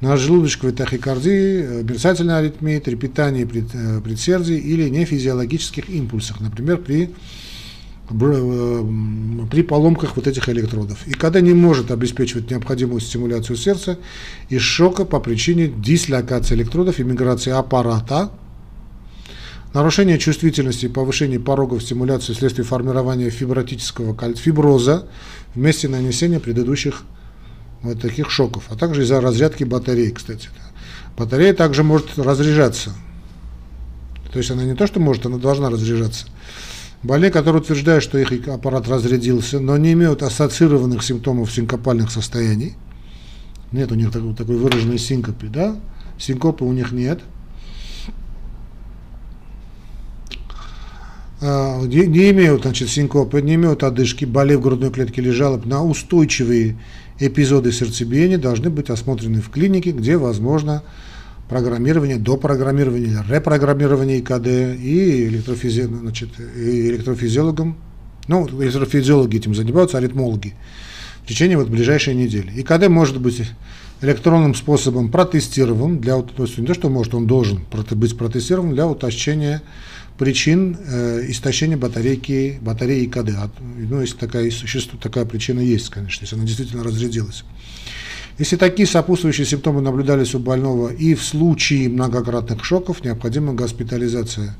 на 0.00 0.16
желудочковой 0.16 0.72
тахикардии, 0.72 1.62
э, 1.62 1.82
мерцательной 1.82 2.38
аритмии, 2.38 2.78
трепетании 2.78 3.44
э, 3.44 4.00
предсердий 4.00 4.58
или 4.58 4.88
нефизиологических 4.88 5.90
импульсах, 5.90 6.40
например, 6.40 6.78
при 6.78 7.10
при 8.10 9.62
поломках 9.62 10.16
вот 10.16 10.26
этих 10.26 10.48
электродов. 10.48 11.06
И 11.06 11.12
когда 11.12 11.40
не 11.40 11.54
может 11.54 11.92
обеспечивать 11.92 12.50
необходимую 12.50 13.00
стимуляцию 13.00 13.56
сердца 13.56 13.98
из 14.48 14.62
шока 14.62 15.04
по 15.04 15.20
причине 15.20 15.68
дислокации 15.68 16.56
электродов 16.56 16.98
и 16.98 17.04
миграции 17.04 17.52
аппарата, 17.52 18.32
нарушение 19.74 20.18
чувствительности 20.18 20.86
и 20.86 20.88
повышение 20.88 21.38
порогов 21.38 21.84
стимуляции 21.84 22.32
вследствие 22.32 22.66
формирования 22.66 23.30
фибротического 23.30 24.16
фиброза 24.34 25.06
вместе 25.54 25.86
нанесения 25.86 26.40
предыдущих 26.40 27.04
вот 27.82 28.00
таких 28.00 28.30
шоков, 28.30 28.64
а 28.68 28.76
также 28.76 29.02
из-за 29.02 29.20
разрядки 29.20 29.64
батареи, 29.64 30.10
кстати. 30.10 30.48
Батарея 31.16 31.54
также 31.54 31.82
может 31.82 32.18
разряжаться. 32.18 32.94
То 34.32 34.38
есть 34.38 34.50
она 34.50 34.64
не 34.64 34.74
то, 34.74 34.86
что 34.86 35.00
может, 35.00 35.26
она 35.26 35.38
должна 35.38 35.70
разряжаться. 35.70 36.26
Больные, 37.02 37.30
которые 37.30 37.62
утверждают, 37.62 38.04
что 38.04 38.18
их 38.18 38.46
аппарат 38.48 38.86
разрядился, 38.86 39.58
но 39.58 39.76
не 39.76 39.92
имеют 39.92 40.22
ассоциированных 40.22 41.02
симптомов 41.02 41.50
синкопальных 41.50 42.10
состояний, 42.10 42.74
нет 43.72 43.90
у 43.90 43.94
них 43.94 44.12
такой, 44.12 44.34
такой 44.34 44.56
выраженной 44.56 44.98
синкопы, 44.98 45.46
да, 45.46 45.76
синкопы 46.18 46.64
у 46.64 46.72
них 46.72 46.92
нет, 46.92 47.20
а, 51.40 51.82
не, 51.86 52.30
имеют 52.30 52.62
значит, 52.62 52.90
синкопы, 52.90 53.40
не 53.40 53.54
имеют 53.54 53.82
одышки, 53.82 54.26
боли 54.26 54.54
в 54.54 54.60
грудной 54.60 54.90
клетке 54.90 55.22
или 55.22 55.30
жалоб 55.30 55.64
на 55.64 55.82
устойчивые 55.82 56.76
эпизоды 57.20 57.70
сердцебиения, 57.70 58.38
должны 58.38 58.70
быть 58.70 58.90
осмотрены 58.90 59.40
в 59.40 59.50
клинике, 59.50 59.92
где 59.92 60.16
возможно 60.16 60.82
программирование, 61.48 62.16
до 62.16 62.36
программирования, 62.36 63.24
репрограммирование 63.28 64.20
ИКД 64.20 64.46
и, 64.80 65.26
электрофизи... 65.26 65.82
значит, 65.82 66.28
и 66.56 66.90
электрофизиологом, 66.90 67.76
ну, 68.28 68.48
электрофизиологи 68.48 69.36
этим 69.36 69.54
занимаются, 69.54 69.98
аритмологи, 69.98 70.54
в 71.24 71.28
течение 71.28 71.58
вот 71.58 71.68
ближайшей 71.68 72.14
недели. 72.14 72.52
ИКД 72.60 72.88
может 72.88 73.20
быть 73.20 73.42
электронным 74.00 74.54
способом 74.54 75.10
протестирован, 75.10 75.98
для, 75.98 76.22
то 76.22 76.44
есть 76.44 76.56
не 76.56 76.66
то, 76.66 76.74
что 76.74 76.88
может, 76.88 77.14
он 77.14 77.26
должен 77.26 77.60
быть 77.90 78.16
протестирован 78.16 78.72
для 78.72 78.86
уточнения 78.86 79.60
причин 80.20 80.76
э, 80.86 81.24
истощения 81.28 81.78
батарейки, 81.78 82.58
батареи 82.60 83.06
ИКД. 83.06 83.50
Ну, 83.78 84.02
если 84.02 84.18
такая, 84.18 84.50
существует, 84.50 85.02
такая 85.02 85.24
причина 85.24 85.60
есть, 85.60 85.88
конечно, 85.88 86.24
если 86.24 86.36
она 86.36 86.44
действительно 86.44 86.84
разрядилась. 86.84 87.42
Если 88.38 88.56
такие 88.56 88.86
сопутствующие 88.86 89.46
симптомы 89.46 89.80
наблюдались 89.80 90.34
у 90.34 90.38
больного 90.38 90.90
и 90.90 91.14
в 91.14 91.24
случае 91.24 91.88
многократных 91.88 92.62
шоков, 92.66 93.02
необходима 93.02 93.54
госпитализация 93.54 94.54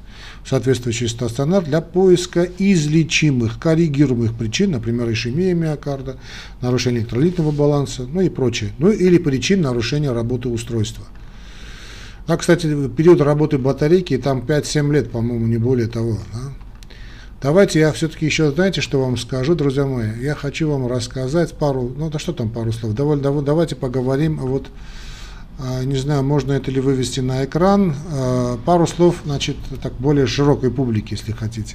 в 0.45 0.49
соответствующий 0.49 1.11
стационар 1.11 1.63
для 1.63 1.83
поиска 1.83 2.49
излечимых, 2.57 3.59
коррегируемых 3.59 4.33
причин, 4.39 4.71
например, 4.71 5.13
ишемия 5.13 5.53
миокарда, 5.53 6.17
нарушение 6.63 7.03
электролитного 7.03 7.51
баланса, 7.51 8.07
ну 8.11 8.23
и 8.23 8.31
прочее, 8.31 8.71
ну 8.79 8.91
или 8.91 9.19
причин 9.19 9.61
нарушения 9.61 10.11
работы 10.11 10.49
устройства. 10.49 11.05
А, 12.31 12.37
кстати, 12.37 12.89
период 12.97 13.21
работы 13.23 13.59
батарейки 13.59 14.17
там 14.17 14.43
5-7 14.47 14.93
лет, 14.93 15.11
по-моему, 15.11 15.49
не 15.49 15.57
более 15.57 15.89
того. 15.89 16.17
Да? 16.33 16.39
Давайте 17.43 17.81
я 17.81 17.91
все-таки 17.91 18.25
еще, 18.25 18.53
знаете, 18.53 18.81
что 18.81 19.01
вам 19.01 19.17
скажу, 19.17 19.57
друзья 19.57 19.85
мои? 19.85 20.11
Я 20.21 20.37
хочу 20.37 20.71
вам 20.71 20.87
рассказать 20.87 21.55
пару, 21.55 21.93
ну 21.97 22.09
да 22.09 22.21
что 22.21 22.33
там 22.33 22.49
пару 22.49 22.71
слов, 22.71 22.95
давай, 22.95 23.19
давай, 23.19 23.45
давайте 23.45 23.75
поговорим, 23.75 24.37
вот, 24.37 24.69
а, 25.59 25.83
не 25.83 25.97
знаю, 25.97 26.23
можно 26.23 26.53
это 26.53 26.71
ли 26.71 26.81
вывести 26.81 27.19
на 27.19 27.45
экран, 27.45 27.97
а, 28.13 28.59
пару 28.65 28.87
слов, 28.87 29.23
значит, 29.25 29.57
так 29.83 29.95
более 29.95 30.29
широкой 30.29 30.71
публике, 30.71 31.17
если 31.17 31.33
хотите. 31.33 31.75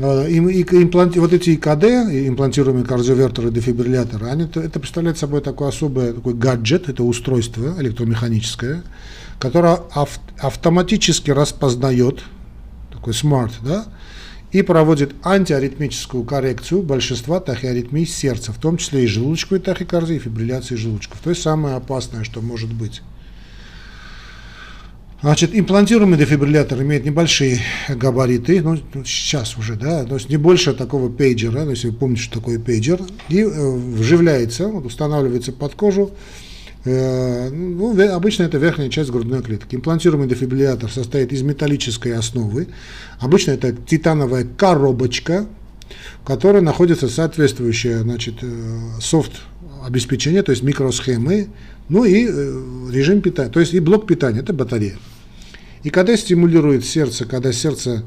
А, 0.00 0.26
и, 0.26 0.36
и, 0.36 0.62
импланти, 0.62 1.18
вот 1.18 1.32
эти 1.32 1.50
ИКД, 1.50 1.84
имплантируемые 2.28 2.84
кардиовертеры, 2.84 3.50
дефибрилляторы, 3.50 4.26
они, 4.26 4.44
это, 4.44 4.60
это 4.60 4.80
представляет 4.80 5.18
собой 5.18 5.40
такой 5.40 5.68
особый 5.68 6.12
такой 6.12 6.34
гаджет, 6.34 6.88
это 6.88 7.02
устройство 7.04 7.74
электромеханическое, 7.78 8.82
которое 9.38 9.80
ав, 9.94 10.18
автоматически 10.38 11.30
распознает, 11.30 12.20
такой 12.90 13.12
смарт, 13.12 13.52
да, 13.62 13.86
и 14.50 14.62
проводит 14.62 15.14
антиаритмическую 15.24 16.24
коррекцию 16.24 16.82
большинства 16.82 17.40
тахиаритмий 17.40 18.06
сердца, 18.06 18.52
в 18.52 18.58
том 18.58 18.76
числе 18.76 19.04
и 19.04 19.06
желудочковой 19.06 19.60
тахикардии, 19.60 20.16
и 20.16 20.18
фибрилляции 20.18 20.76
желудочков. 20.76 21.20
То 21.20 21.30
есть 21.30 21.42
самое 21.42 21.76
опасное, 21.76 22.24
что 22.24 22.40
может 22.40 22.72
быть. 22.72 23.02
Значит, 25.22 25.50
имплантируемый 25.54 26.18
дефибриллятор 26.18 26.82
имеет 26.82 27.04
небольшие 27.04 27.60
габариты, 27.88 28.60
ну, 28.60 28.76
сейчас 29.04 29.56
уже, 29.56 29.74
да, 29.76 30.04
то 30.04 30.16
есть 30.16 30.28
не 30.28 30.36
больше 30.36 30.74
такого 30.74 31.08
пейджера, 31.08 31.64
если 31.68 31.88
вы 31.88 31.94
помните, 31.94 32.22
что 32.22 32.40
такое 32.40 32.58
пейджер, 32.58 33.00
и 33.28 33.40
э, 33.40 33.70
вживляется, 33.70 34.66
вот, 34.66 34.84
устанавливается 34.84 35.52
под 35.52 35.74
кожу, 35.74 36.10
Э, 36.84 37.48
ну, 37.50 37.96
обычно 38.12 38.42
это 38.44 38.58
верхняя 38.58 38.88
часть 38.90 39.10
грудной 39.10 39.42
клетки. 39.42 39.76
Имплантируемый 39.76 40.28
дефибриллятор 40.28 40.90
состоит 40.90 41.32
из 41.32 41.42
металлической 41.42 42.12
основы. 42.14 42.68
Обычно 43.20 43.52
это 43.52 43.72
титановая 43.72 44.44
коробочка, 44.44 45.46
в 46.22 46.26
которой 46.26 46.62
находится 46.62 47.08
соответствующее 47.08 48.00
значит, 48.00 48.36
э, 48.42 48.80
софт 49.00 49.42
обеспечение, 49.84 50.42
то 50.42 50.50
есть 50.50 50.62
микросхемы, 50.62 51.48
ну 51.88 52.04
и 52.04 52.26
э, 52.28 52.90
режим 52.92 53.20
питания, 53.20 53.50
то 53.50 53.60
есть 53.60 53.74
и 53.74 53.80
блок 53.80 54.06
питания, 54.06 54.40
это 54.40 54.52
батарея. 54.52 54.96
И 55.82 55.90
когда 55.90 56.16
стимулирует 56.16 56.84
сердце, 56.84 57.24
когда 57.24 57.52
сердце 57.52 58.04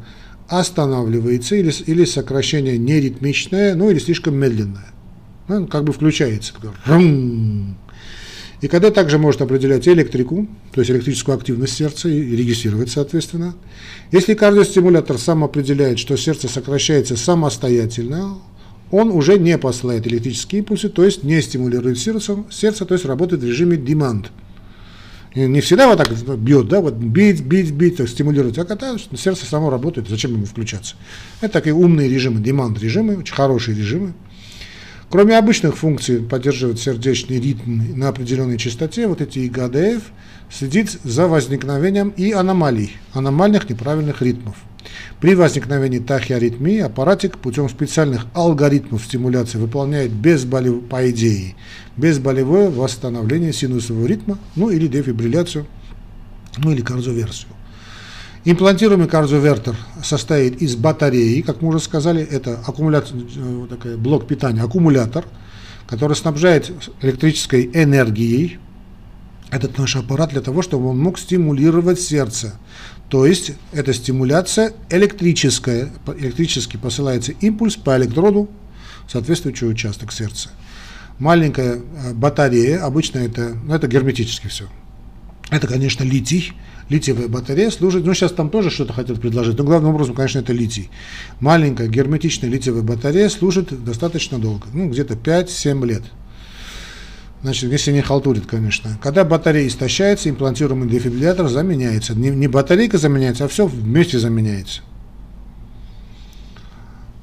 останавливается 0.47 1.55
или, 1.55 1.73
или 1.85 2.05
сокращение 2.05 2.77
неритмичное, 2.77 3.75
ну 3.75 3.89
или 3.89 3.99
слишком 3.99 4.35
медленное, 4.35 4.93
ну, 5.47 5.67
как 5.67 5.83
бы 5.83 5.93
включается. 5.93 6.53
И 8.61 8.67
когда 8.67 8.89
также 8.89 9.17
может 9.17 9.41
определять 9.41 9.87
электрику, 9.87 10.47
то 10.71 10.81
есть 10.81 10.89
электрическую 10.89 11.37
активность 11.37 11.73
сердца 11.73 12.07
и 12.07 12.35
регистрировать 12.35 12.89
соответственно. 12.89 13.53
Если 14.11 14.33
кардиостимулятор 14.33 15.17
сам 15.17 15.43
определяет, 15.43 15.99
что 15.99 16.15
сердце 16.15 16.47
сокращается 16.47 17.17
самостоятельно, 17.17 18.39
он 18.91 19.11
уже 19.11 19.37
не 19.37 19.57
посылает 19.57 20.07
электрические 20.07 20.59
импульсы, 20.59 20.89
то 20.89 21.03
есть 21.03 21.23
не 21.23 21.41
стимулирует 21.41 21.99
сердце, 21.99 22.43
сердце 22.49 22.85
то 22.85 22.93
есть 22.93 23.05
работает 23.05 23.41
в 23.41 23.45
режиме 23.45 23.77
demand. 23.77 24.27
Не 25.35 25.59
всегда 25.59 25.87
вот 25.89 25.97
так 25.97 26.09
бьет, 26.39 26.69
да, 26.69 26.79
вот 26.79 26.93
бить, 26.93 27.41
бить, 27.41 27.71
бить, 27.71 27.97
так 27.97 28.07
стимулировать, 28.07 28.57
а 28.57 28.63
когда 28.63 28.95
сердце 28.97 29.45
само 29.45 29.69
работает, 29.69 30.07
зачем 30.07 30.31
ему 30.31 30.45
включаться? 30.45 30.95
Это 31.41 31.53
такие 31.53 31.75
умные 31.75 32.07
режимы, 32.07 32.39
demand 32.39 32.79
режимы, 32.79 33.17
очень 33.17 33.35
хорошие 33.35 33.77
режимы. 33.77 34.13
Кроме 35.09 35.37
обычных 35.37 35.77
функций 35.77 36.19
поддерживать 36.19 36.79
сердечный 36.79 37.39
ритм 37.39 37.97
на 37.97 38.09
определенной 38.09 38.57
частоте, 38.57 39.07
вот 39.07 39.21
эти 39.21 39.39
ИГДФ 39.39 40.03
следит 40.51 40.97
за 41.03 41.27
возникновением 41.27 42.09
и 42.09 42.31
аномалий, 42.31 42.97
аномальных 43.13 43.69
неправильных 43.69 44.21
ритмов. 44.21 44.55
При 45.19 45.35
возникновении 45.35 45.99
тахиаритмии 45.99 46.79
аппаратик 46.79 47.37
путем 47.37 47.69
специальных 47.69 48.25
алгоритмов 48.33 49.03
стимуляции 49.03 49.57
выполняет 49.57 50.11
безболев... 50.11 50.83
по 50.87 51.09
идее 51.09 51.55
безболевое 51.97 52.69
восстановление 52.69 53.53
синусового 53.53 54.05
ритма, 54.05 54.37
ну 54.55 54.69
или 54.69 54.87
дефибрилляцию, 54.87 55.65
ну 56.57 56.71
или 56.71 56.81
кардиоверсию. 56.81 57.49
Имплантируемый 58.47 59.07
кардиовертер 59.07 59.75
состоит 60.03 60.61
из 60.61 60.75
батареи, 60.75 61.41
как 61.41 61.63
мы 61.63 61.69
уже 61.69 61.79
сказали, 61.79 62.23
это 62.23 62.59
аккумулятор, 62.67 63.15
э, 63.15 63.67
такой 63.67 63.97
блок 63.97 64.27
питания, 64.27 64.61
аккумулятор, 64.61 65.25
который 65.87 66.15
снабжает 66.15 66.71
электрической 67.01 67.65
энергией 67.73 68.59
этот 69.49 69.79
наш 69.79 69.95
аппарат 69.95 70.29
для 70.29 70.41
того, 70.41 70.61
чтобы 70.61 70.89
он 70.89 70.99
мог 70.99 71.17
стимулировать 71.17 71.99
сердце. 71.99 72.59
То 73.09 73.25
есть 73.25 73.53
эта 73.71 73.93
стимуляция 73.93 74.73
электрическая, 74.91 75.89
электрически 76.19 76.77
посылается 76.77 77.31
импульс 77.31 77.75
по 77.75 77.97
электроду 77.97 78.47
соответствующий 79.07 79.67
участок 79.67 80.11
сердца. 80.11 80.49
Маленькая 81.17 81.77
э, 81.77 82.13
батарея, 82.13 82.85
обычно 82.85 83.19
это, 83.19 83.57
ну, 83.63 83.73
это 83.73 83.87
герметически 83.87 84.49
все. 84.49 84.65
Это, 85.51 85.67
конечно, 85.67 86.03
литий, 86.03 86.53
литиевая 86.89 87.27
батарея 87.27 87.69
служит, 87.69 88.05
ну 88.05 88.13
сейчас 88.13 88.31
там 88.31 88.49
тоже 88.49 88.71
что-то 88.71 88.93
хотят 88.93 89.21
предложить, 89.21 89.57
но 89.57 89.63
главным 89.63 89.93
образом, 89.93 90.15
конечно, 90.15 90.39
это 90.39 90.53
литий. 90.53 90.89
Маленькая 91.39 91.87
герметичная 91.87 92.49
литиевая 92.49 92.81
батарея 92.81 93.29
служит 93.29 93.83
достаточно 93.83 94.39
долго, 94.39 94.67
ну 94.73 94.89
где-то 94.89 95.13
5-7 95.13 95.85
лет. 95.85 96.03
Значит, 97.43 97.71
если 97.71 97.91
не 97.91 98.01
халтурит, 98.01 98.47
конечно. 98.47 98.97
Когда 99.03 99.23
батарея 99.23 99.67
истощается, 99.67 100.29
имплантируемый 100.29 100.89
дефибриллятор 100.89 101.47
заменяется. 101.47 102.15
Не, 102.15 102.31
не 102.31 102.47
батарейка 102.47 102.97
заменяется, 102.97 103.45
а 103.45 103.47
все 103.47 103.67
вместе 103.67 104.17
заменяется. 104.17 104.81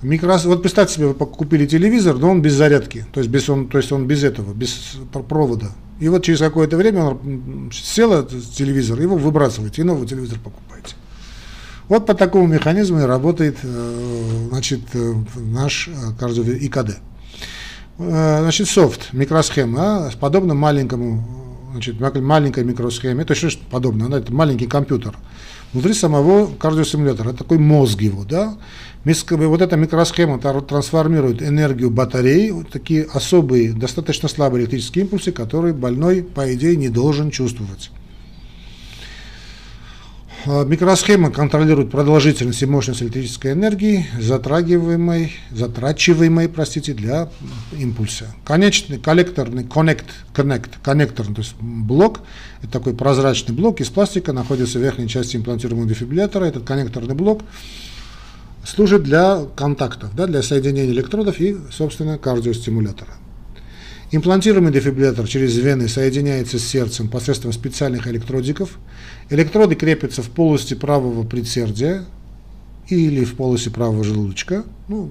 Микрос... 0.02 0.44
Вот 0.44 0.62
представьте 0.62 0.94
себе, 0.94 1.06
вы 1.06 1.14
купили 1.14 1.64
телевизор, 1.66 2.18
но 2.18 2.30
он 2.30 2.42
без 2.42 2.54
зарядки, 2.54 3.06
то 3.12 3.21
есть, 3.21 3.30
без, 3.30 3.49
он, 3.49 3.68
то 3.68 3.78
есть 3.78 3.92
он 3.92 4.06
без 4.06 4.25
этого, 4.25 4.52
без 4.52 4.97
провода. 5.28 5.71
И 6.00 6.09
вот 6.09 6.25
через 6.25 6.40
какое-то 6.40 6.76
время 6.76 7.04
он 7.04 7.71
сел 7.73 8.12
этот 8.12 8.52
телевизор, 8.52 9.00
его 9.00 9.16
выбрасываете, 9.16 9.82
и 9.82 9.85
новый 9.85 10.09
телевизор 10.09 10.38
покупаете. 10.42 10.97
Вот 11.88 12.06
по 12.06 12.14
такому 12.14 12.47
механизму 12.47 13.00
и 13.00 13.02
работает 13.02 13.59
значит, 14.50 14.80
наш 15.37 15.88
кардио 16.18 16.42
ИКД. 16.42 16.99
Значит, 17.99 18.68
софт, 18.68 19.12
микросхема, 19.12 20.11
подобно 20.18 20.54
маленькому, 20.54 21.51
значит, 21.72 21.98
маленькой 22.20 22.64
микросхеме, 22.64 23.22
это 23.22 23.34
что 23.34 23.64
подобно, 23.70 24.08
да, 24.08 24.18
это 24.18 24.32
маленький 24.32 24.66
компьютер. 24.66 25.16
Внутри 25.72 25.94
самого 25.94 26.54
кардиосимулятора, 26.54 27.32
такой 27.32 27.58
мозг 27.58 28.00
его, 28.02 28.24
да, 28.24 28.56
вот 29.04 29.62
эта 29.62 29.76
микросхема 29.76 30.38
трансформирует 30.38 31.42
энергию 31.42 31.90
батареи, 31.90 32.50
вот 32.50 32.68
такие 32.68 33.04
особые, 33.12 33.72
достаточно 33.72 34.28
слабые 34.28 34.62
электрические 34.62 35.04
импульсы, 35.04 35.32
которые 35.32 35.74
больной, 35.74 36.22
по 36.22 36.52
идее, 36.54 36.76
не 36.76 36.88
должен 36.88 37.30
чувствовать. 37.30 37.90
А, 40.44 40.64
микросхема 40.64 41.30
контролирует 41.30 41.90
продолжительность 41.90 42.62
и 42.62 42.66
мощность 42.66 43.00
электрической 43.00 43.52
энергии, 43.52 44.06
затрагиваемой, 44.18 45.32
затрачиваемой, 45.52 46.49
простите, 46.49 46.94
для 46.94 47.30
импульса. 47.78 48.26
Конечный 48.44 48.99
коллекторный 48.99 49.62
connect, 49.62 50.04
connect, 50.34 50.70
коннекторный, 50.82 51.37
то 51.37 51.42
есть 51.42 51.54
блок, 51.61 52.20
это 52.61 52.72
такой 52.72 52.94
прозрачный 52.94 53.54
блок 53.54 53.80
из 53.80 53.88
пластика, 53.88 54.32
находится 54.32 54.80
в 54.80 54.82
верхней 54.82 55.06
части 55.06 55.37
имплантируемого 55.37 55.88
дефибриллятора. 55.88 56.46
Этот 56.46 56.64
коннекторный 56.64 57.14
блок 57.14 57.42
служит 58.64 59.04
для 59.04 59.44
контактов, 59.54 60.11
да, 60.16 60.26
для 60.26 60.42
соединения 60.42 60.92
электродов 60.92 61.40
и, 61.40 61.56
собственно, 61.70 62.18
кардиостимулятора. 62.18 63.12
Имплантируемый 64.11 64.72
дефибриллятор 64.72 65.26
через 65.26 65.56
вены 65.56 65.88
соединяется 65.88 66.58
с 66.58 66.64
сердцем 66.64 67.08
посредством 67.08 67.52
специальных 67.52 68.06
электродиков. 68.08 68.78
Электроды 69.32 69.76
крепятся 69.76 70.22
в 70.22 70.28
полости 70.28 70.74
правого 70.74 71.24
предсердия 71.24 72.04
или 72.88 73.24
в 73.24 73.34
полости 73.34 73.70
правого 73.70 74.04
желудочка. 74.04 74.62
Ну, 74.88 75.10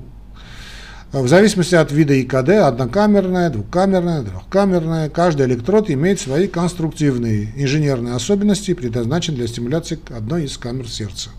в 1.12 1.28
зависимости 1.28 1.74
от 1.74 1.92
вида 1.92 2.14
ИКД, 2.22 2.50
однокамерная, 2.50 3.50
двухкамерная, 3.50 4.22
трехкамерная, 4.22 5.10
каждый 5.10 5.48
электрод 5.48 5.90
имеет 5.90 6.20
свои 6.20 6.48
конструктивные 6.48 7.52
инженерные 7.56 8.14
особенности 8.14 8.76
предназначен 8.76 9.34
для 9.34 9.48
стимуляции 9.48 9.98
одной 10.16 10.46
из 10.46 10.56
камер 10.56 10.88
сердца. 10.88 11.32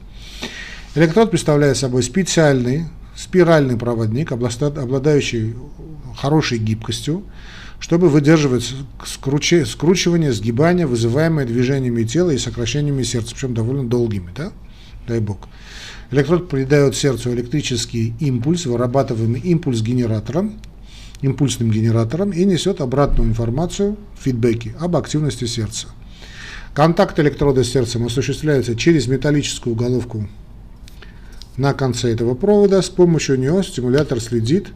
Электрод 0.97 1.31
представляет 1.31 1.77
собой 1.77 2.03
специальный 2.03 2.87
спиральный 3.15 3.77
проводник, 3.77 4.33
обладающий 4.33 5.55
хорошей 6.17 6.59
гибкостью, 6.59 7.23
чтобы 7.83 8.09
выдерживать 8.09 8.75
скручи, 9.05 9.65
скручивание, 9.65 10.33
сгибание, 10.33 10.87
вызываемое 10.87 11.45
движениями 11.45 12.05
тела 12.05 12.31
и 12.31 12.39
сокращениями 12.39 13.03
сердца, 13.03 13.35
причем 13.35 13.55
довольно 13.55 13.89
долгими, 13.89 14.31
да? 14.37 14.53
дай 15.09 15.19
бог. 15.19 15.49
Электрод 16.13 16.49
придает 16.49 16.95
сердцу 16.95 17.33
электрический 17.33 18.15
импульс, 18.21 18.67
вырабатываемый 18.67 19.41
импульс-генератором, 19.41 20.61
импульсным 21.23 21.73
генератором 21.73 22.31
и 22.31 22.45
несет 22.45 22.81
обратную 22.81 23.29
информацию, 23.29 23.97
фидбэки 24.17 24.77
об 24.79 24.97
активности 24.97 25.47
сердца. 25.47 25.89
Контакт 26.75 27.19
электрода 27.19 27.65
с 27.65 27.71
сердцем 27.73 28.07
осуществляется 28.07 28.77
через 28.77 29.09
металлическую 29.09 29.75
головку 29.75 30.29
на 31.57 31.75
конце 31.75 32.13
этого 32.13 32.37
провода. 32.37 32.81
С 32.81 32.91
помощью 32.91 33.41
него 33.41 33.61
стимулятор 33.65 34.21
следит 34.21 34.69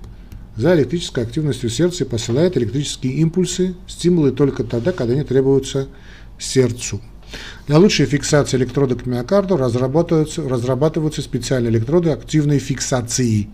за 0.56 0.75
электрической 0.75 1.25
активностью 1.25 1.70
сердца 1.70 2.04
и 2.04 2.06
посылает 2.06 2.56
электрические 2.56 3.14
импульсы, 3.14 3.75
стимулы 3.86 4.32
только 4.32 4.64
тогда, 4.64 4.92
когда 4.92 5.12
они 5.12 5.22
требуются 5.22 5.88
сердцу. 6.38 7.00
Для 7.66 7.78
лучшей 7.78 8.06
фиксации 8.06 8.56
электрода 8.56 8.94
к 8.94 9.06
миокарду 9.06 9.56
разрабатываются, 9.56 10.48
разрабатываются 10.48 11.22
специальные 11.22 11.72
электроды 11.72 12.10
активной 12.10 12.58
фиксации. 12.58 13.48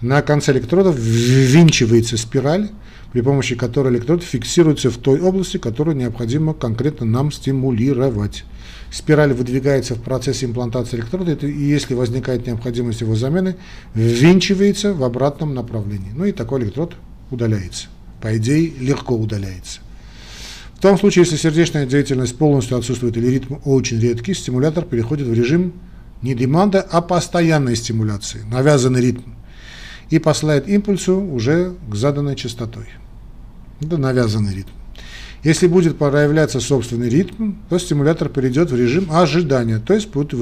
На 0.00 0.22
конце 0.22 0.52
электродов 0.52 0.96
ввинчивается 0.96 2.16
спираль, 2.16 2.70
при 3.12 3.20
помощи 3.20 3.54
которой 3.54 3.92
электрод 3.92 4.22
фиксируется 4.22 4.90
в 4.90 4.96
той 4.96 5.20
области, 5.20 5.56
которую 5.56 5.96
необходимо 5.96 6.54
конкретно 6.54 7.06
нам 7.06 7.32
стимулировать 7.32 8.44
спираль 8.90 9.32
выдвигается 9.32 9.94
в 9.94 10.02
процессе 10.02 10.46
имплантации 10.46 10.96
электрода, 10.96 11.32
и 11.32 11.50
если 11.50 11.94
возникает 11.94 12.46
необходимость 12.46 13.00
его 13.00 13.14
замены, 13.14 13.56
ввинчивается 13.94 14.92
в 14.92 15.04
обратном 15.04 15.54
направлении. 15.54 16.10
Ну 16.14 16.24
и 16.24 16.32
такой 16.32 16.62
электрод 16.62 16.94
удаляется. 17.30 17.88
По 18.20 18.36
идее, 18.36 18.72
легко 18.78 19.16
удаляется. 19.16 19.80
В 20.74 20.80
том 20.80 20.98
случае, 20.98 21.24
если 21.24 21.36
сердечная 21.36 21.86
деятельность 21.86 22.36
полностью 22.36 22.78
отсутствует 22.78 23.16
или 23.16 23.26
ритм 23.26 23.56
очень 23.64 24.00
редкий, 24.00 24.34
стимулятор 24.34 24.84
переходит 24.84 25.26
в 25.26 25.32
режим 25.32 25.74
не 26.22 26.34
деманда, 26.34 26.80
а 26.80 27.00
постоянной 27.00 27.76
стимуляции, 27.76 28.40
навязанный 28.50 29.00
ритм, 29.00 29.30
и 30.10 30.18
посылает 30.18 30.68
импульсу 30.68 31.20
уже 31.20 31.74
к 31.88 31.94
заданной 31.94 32.36
частотой. 32.36 32.86
Это 33.80 33.96
навязанный 33.96 34.54
ритм. 34.54 34.70
Если 35.42 35.68
будет 35.68 35.96
проявляться 35.96 36.60
собственный 36.60 37.08
ритм, 37.08 37.54
то 37.70 37.78
стимулятор 37.78 38.28
перейдет 38.28 38.70
в 38.70 38.76
режим 38.76 39.10
ожидания, 39.10 39.78
то 39.78 39.94
есть 39.94 40.10
будет 40.10 40.32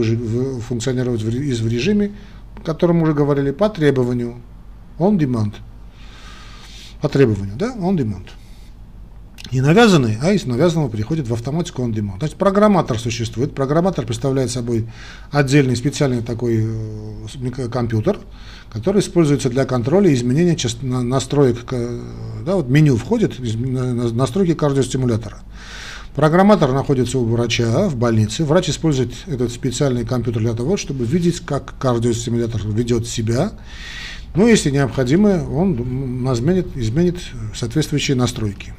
функционировать 0.63 1.23
в 1.23 1.69
режиме, 1.69 2.13
о 2.57 2.61
котором 2.63 3.03
уже 3.03 3.15
говорили, 3.15 3.53
по 3.53 3.69
требованию, 3.69 4.37
on 4.99 5.17
demand. 5.17 5.55
По 7.01 7.09
требованию, 7.09 7.55
да, 7.57 7.77
on 7.77 7.97
demand. 7.97 8.25
Не 9.51 9.63
навязанный, 9.63 10.19
а 10.21 10.33
из 10.33 10.45
навязанного 10.45 10.91
переходит 10.91 11.27
в 11.27 11.33
автоматику 11.33 11.83
on 11.83 11.95
demand. 11.95 12.19
Значит, 12.19 12.37
программатор 12.37 12.99
существует. 12.99 13.55
Программатор 13.55 14.05
представляет 14.05 14.51
собой 14.51 14.87
отдельный 15.31 15.75
специальный 15.75 16.21
такой 16.21 16.67
э, 16.67 17.69
компьютер, 17.73 18.19
который 18.71 19.01
используется 19.01 19.49
для 19.49 19.65
контроля 19.65 20.11
и 20.11 20.15
изменения 20.15 20.57
настроек, 20.83 21.65
да, 22.45 22.57
вот 22.57 22.69
меню 22.69 22.97
входит, 22.97 23.39
настройки 23.39 24.53
кардиостимулятора. 24.53 25.39
Программатор 26.15 26.73
находится 26.73 27.19
у 27.19 27.25
врача 27.25 27.89
в 27.89 27.97
больнице. 27.97 28.45
Врач 28.45 28.69
использует 28.69 29.15
этот 29.27 29.51
специальный 29.53 30.05
компьютер 30.05 30.43
для 30.43 30.53
того, 30.53 30.77
чтобы 30.77 31.07
видеть, 31.07 31.41
как 31.41 31.79
кардиостимулятор 31.79 32.61
ведет 32.67 33.07
себя. 33.07 33.53
Ну, 34.35 34.47
если 34.47 34.71
необходимо, 34.71 35.49
он 35.49 36.27
изменит, 36.35 36.77
изменит 36.77 37.19
соответствующие 37.55 38.17
настройки. 38.17 38.75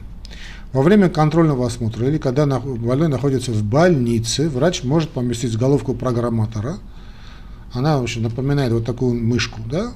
Во 0.71 0.84
время 0.84 1.10
контрольного 1.10 1.65
осмотра 1.65 2.08
или 2.08 2.17
когда 2.17 2.45
больной 2.60 3.08
находится 3.08 3.51
в 3.51 3.63
больнице, 3.63 4.49
врач 4.49 4.84
может 4.84 5.10
поместить 5.10 5.58
головку 5.58 5.93
программатора– 5.93 6.77
она 7.73 7.99
очень 7.99 8.21
напоминает 8.21 8.71
вот 8.71 8.86
такую 8.86 9.15
мышку, 9.15 9.60
да, 9.69 9.91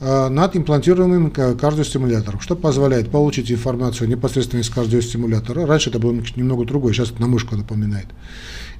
а, 0.00 0.28
над 0.28 0.56
имплантируемым 0.56 1.30
кардиостимулятором, 1.30 2.40
что 2.40 2.54
позволяет 2.54 3.10
получить 3.10 3.50
информацию 3.50 4.08
непосредственно 4.08 4.60
из 4.60 4.70
кардиостимулятора. 4.70 5.66
Раньше 5.66 5.90
это 5.90 5.98
было 5.98 6.12
немного 6.36 6.64
другое, 6.64 6.92
сейчас 6.92 7.18
на 7.18 7.26
мышку 7.26 7.56
напоминает. 7.56 8.06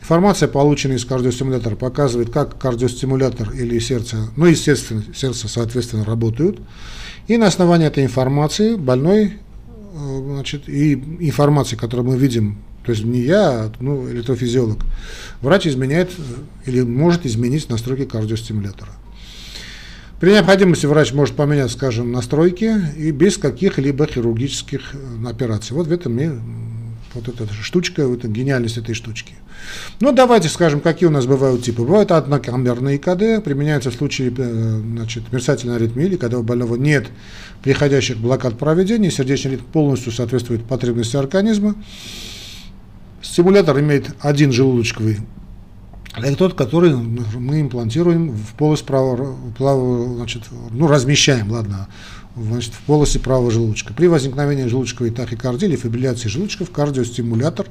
Информация, 0.00 0.48
полученная 0.48 0.96
из 0.96 1.04
кардиостимулятора, 1.04 1.74
показывает, 1.74 2.30
как 2.30 2.58
кардиостимулятор 2.58 3.50
или 3.52 3.78
сердце, 3.78 4.18
ну, 4.36 4.46
естественно, 4.46 5.02
сердце, 5.14 5.48
соответственно, 5.48 6.04
работают. 6.04 6.60
И 7.26 7.38
на 7.38 7.48
основании 7.48 7.88
этой 7.88 8.04
информации 8.04 8.76
больной, 8.76 9.38
значит, 9.96 10.68
и 10.68 10.94
информации, 11.20 11.76
которую 11.76 12.10
мы 12.10 12.18
видим 12.18 12.58
то 12.86 12.92
есть 12.92 13.04
не 13.04 13.20
я, 13.22 13.50
а 13.50 13.72
ну, 13.80 14.08
электрофизиолог. 14.08 14.78
Врач 15.42 15.66
изменяет 15.66 16.08
или 16.66 16.82
может 16.82 17.26
изменить 17.26 17.68
настройки 17.68 18.04
кардиостимулятора. 18.04 18.92
При 20.20 20.30
необходимости 20.30 20.86
врач 20.86 21.12
может 21.12 21.34
поменять, 21.34 21.72
скажем, 21.72 22.12
настройки 22.12 22.72
и 22.96 23.10
без 23.10 23.38
каких-либо 23.38 24.06
хирургических 24.06 24.94
э, 24.94 25.28
операций. 25.28 25.76
Вот 25.76 25.88
в 25.88 25.92
этом 25.92 26.18
и 26.20 26.30
вот 27.16 27.28
эта 27.28 27.52
штучка, 27.52 28.06
вот 28.06 28.20
эта 28.20 28.28
гениальность 28.28 28.78
этой 28.78 28.94
штучки. 28.94 29.34
Ну, 30.00 30.12
давайте 30.12 30.48
скажем, 30.48 30.80
какие 30.80 31.08
у 31.08 31.12
нас 31.12 31.26
бывают 31.26 31.64
типы. 31.64 31.82
Бывают 31.82 32.12
однокамерные 32.12 32.96
ИКД, 32.96 33.44
применяются 33.44 33.90
в 33.90 33.94
случае 33.94 34.32
э, 34.36 34.80
значит, 34.80 35.32
мерцательной 35.32 35.76
аритмии, 35.76 36.16
когда 36.16 36.38
у 36.38 36.42
больного 36.42 36.76
нет 36.76 37.08
приходящих 37.62 38.18
блокад 38.18 38.58
проведения, 38.58 39.10
сердечный 39.10 39.52
ритм 39.52 39.64
полностью 39.72 40.12
соответствует 40.12 40.64
потребности 40.64 41.16
организма. 41.16 41.74
Стимулятор 43.22 43.80
имеет 43.80 44.14
один 44.20 44.52
желудочковый 44.52 45.18
электрод, 46.16 46.54
который 46.54 46.94
мы 46.94 47.60
имплантируем 47.60 48.30
в 48.30 48.54
полость 48.54 48.84
правого 48.84 50.16
значит, 50.16 50.44
ну, 50.70 50.86
размещаем, 50.86 51.50
ладно, 51.50 51.88
значит, 52.36 52.74
в 52.74 52.80
полости 52.80 53.18
правого 53.18 53.50
желудочка. 53.50 53.94
При 53.94 54.08
возникновении 54.08 54.66
желудочковой 54.66 55.10
тахикардии 55.10 55.66
или 55.66 55.76
фибрилляции 55.76 56.28
желудочков 56.28 56.70
кардиостимулятор 56.70 57.66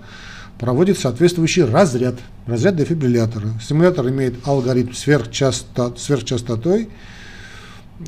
проводит 0.59 0.97
соответствующий 0.97 1.63
разряд, 1.63 2.15
разряд 2.45 2.75
дефибриллятора. 2.75 3.49
Стимулятор 3.61 4.07
имеет 4.09 4.47
алгоритм 4.47 4.93
сверхчастот, 4.93 5.99
сверхчастотой, 5.99 6.89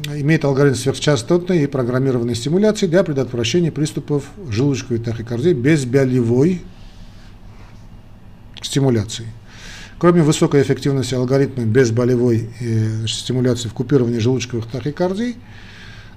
имеет 0.08 0.44
алгоритм 0.46 0.76
сверхчастотной 0.76 1.64
и 1.64 1.68
программированной 1.68 2.36
стимуляции 2.36 2.88
для 2.88 3.04
предотвращения 3.04 3.72
приступов 3.72 4.26
желудочковой 4.50 5.00
тахикардии 5.00 5.54
без 5.54 5.86
безболевой 5.86 6.62
стимуляции. 8.62 9.28
Кроме 10.00 10.22
высокой 10.22 10.62
эффективности 10.62 11.16
алгоритма 11.16 11.66
безболевой 11.66 12.50
э, 12.60 13.08
стимуляции 13.08 13.68
в 13.68 13.74
купировании 13.74 14.20
желудочковых 14.20 14.68
тахикардий, 14.68 15.38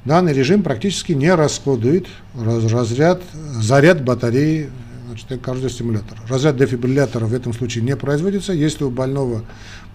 данный 0.04 0.32
режим 0.32 0.62
практически 0.62 1.12
не 1.12 1.34
расходует 1.34 2.06
раз, 2.34 2.64
разряд, 2.70 3.22
заряд 3.60 4.02
батареи 4.02 4.70
значит, 5.08 5.42
кардиостимулятора. 5.42 6.20
Разряд 6.28 6.56
дефибриллятора 6.56 7.26
в 7.26 7.34
этом 7.34 7.52
случае 7.52 7.84
не 7.84 7.96
производится. 7.96 8.52
Если 8.52 8.84
у 8.84 8.90
больного 8.90 9.42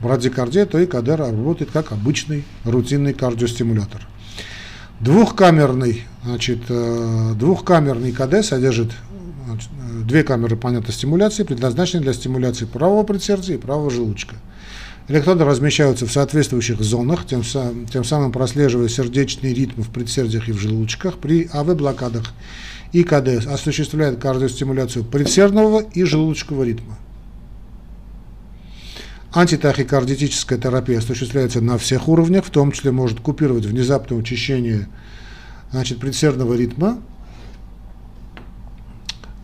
брадикардия, 0.02 0.66
то 0.66 0.84
ИКД 0.84 1.10
работает 1.10 1.72
как 1.72 1.92
обычный 1.92 2.44
рутинный 2.64 3.14
кардиостимулятор. 3.14 4.08
Двухкамерный, 5.00 6.04
значит, 6.24 6.60
э, 6.70 7.34
двухкамерный 7.36 8.12
КД 8.14 8.46
содержит 8.46 8.92
значит, 9.46 9.70
э, 9.78 10.04
две 10.04 10.24
камеры 10.24 10.56
понятной 10.56 10.94
стимуляции, 10.94 11.44
предназначенные 11.44 12.04
для 12.04 12.14
стимуляции 12.14 12.66
правого 12.66 13.04
предсердия 13.04 13.56
и 13.56 13.60
правого 13.60 13.90
желудочка. 13.92 14.36
Электроды 15.08 15.46
размещаются 15.46 16.08
в 16.08 16.12
соответствующих 16.12 16.82
зонах, 16.82 17.28
тем, 17.28 17.44
тем 17.44 18.04
самым 18.04 18.32
прослеживая 18.32 18.88
сердечный 18.88 19.54
ритм 19.54 19.84
в 19.84 19.90
предсердиях 19.90 20.50
и 20.50 20.52
в 20.52 20.58
желудочках. 20.58 21.20
При 21.20 21.48
АВ-блокадах 21.52 22.34
ИКД 22.92 23.46
осуществляет 23.48 24.20
кардиостимуляцию 24.20 25.06
предсердного 25.06 25.82
и 25.82 26.04
желудочкового 26.04 26.64
ритма. 26.64 26.98
Антитахикардитическая 29.32 30.58
терапия 30.58 31.00
осуществляется 31.00 31.62
на 31.62 31.78
всех 31.78 32.08
уровнях, 32.08 32.46
в 32.46 32.50
том 32.50 32.72
числе 32.72 32.92
может 32.92 33.20
купировать 33.20 33.66
внезапное 33.66 34.18
учащение 34.18 34.88
значит, 35.72 36.00
предсердного 36.00 36.56
ритма 36.56 37.00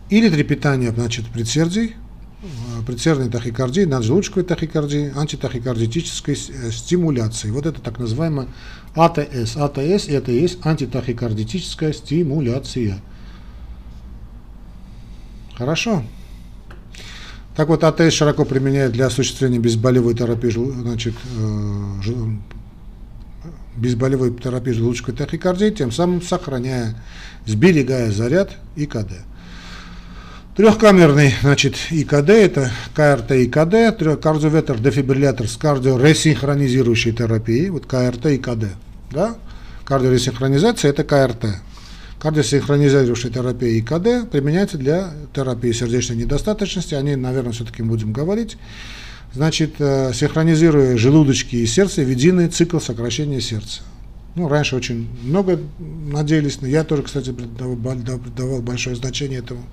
или 0.08 0.28
трепетание 0.28 0.90
значит, 0.90 1.26
предсердий, 1.26 1.94
предсердной 2.86 3.30
тахикардии, 3.30 3.82
наджелудочковой 3.82 4.44
тахикардии, 4.44 5.12
антитахикардитической 5.16 6.34
э, 6.34 6.70
стимуляции. 6.70 7.50
Вот 7.50 7.66
это 7.66 7.80
так 7.80 7.98
называемая 7.98 8.48
АТС. 8.94 9.56
АТС 9.56 10.08
это 10.08 10.32
и 10.32 10.40
есть 10.40 10.64
антитахикардитическая 10.64 11.92
стимуляция. 11.92 13.00
Хорошо. 15.54 16.02
Так 17.54 17.68
вот, 17.68 17.84
АТС 17.84 18.14
широко 18.14 18.44
применяют 18.44 18.92
для 18.92 19.06
осуществления 19.06 19.58
безболевой 19.58 20.14
терапии, 20.14 20.50
значит, 20.50 21.14
э, 21.36 22.12
безболевой 23.76 24.34
терапии 24.34 24.72
желудочковой 24.72 25.16
тахикардии, 25.16 25.70
тем 25.70 25.92
самым 25.92 26.22
сохраняя, 26.22 26.96
сберегая 27.46 28.10
заряд 28.10 28.56
ИКД. 28.74 29.12
Трехкамерный, 30.56 31.34
значит, 31.40 31.76
ИКД, 31.90 32.28
это 32.28 32.70
КРТ 32.94 33.30
ИКД, 33.30 34.20
кардиоветер 34.20 34.78
дефибриллятор 34.78 35.48
с 35.48 35.56
кардиоресинхронизирующей 35.56 37.12
терапией, 37.12 37.70
вот 37.70 37.86
КРТ 37.86 38.26
ИКД, 38.26 38.66
да, 39.10 39.36
кардиоресинхронизация 39.86 40.90
это 40.90 41.04
КРТ, 41.04 41.46
Кардиосинхронизирующая 42.22 43.32
терапия 43.32 43.80
ИКД 43.80 44.30
применяется 44.30 44.78
для 44.78 45.10
терапии 45.34 45.72
сердечной 45.72 46.18
недостаточности. 46.18 46.94
О 46.94 47.02
ней, 47.02 47.16
наверное, 47.16 47.50
все-таки 47.50 47.82
будем 47.82 48.12
говорить. 48.12 48.58
Значит, 49.34 49.74
э, 49.80 50.12
синхронизируя 50.14 50.96
желудочки 50.96 51.56
и 51.56 51.66
сердце 51.66 52.02
в 52.02 52.08
единый 52.08 52.46
цикл 52.46 52.78
сокращения 52.78 53.40
сердца. 53.40 53.80
Ну, 54.36 54.46
раньше 54.46 54.76
очень 54.76 55.08
много 55.24 55.58
надеялись, 55.80 56.60
но 56.60 56.68
я 56.68 56.84
тоже, 56.84 57.02
кстати, 57.02 57.30
давал 57.30 58.62
большое 58.62 58.94
значение 58.94 59.40
этому. 59.40 59.64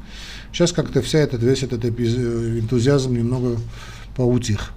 Сейчас 0.51 0.71
как-то 0.71 1.01
вся 1.01 1.19
этот, 1.19 1.43
весь 1.43 1.63
этот 1.63 1.85
энтузиазм 1.85 3.15
немного 3.15 3.57
поутих. 4.15 4.71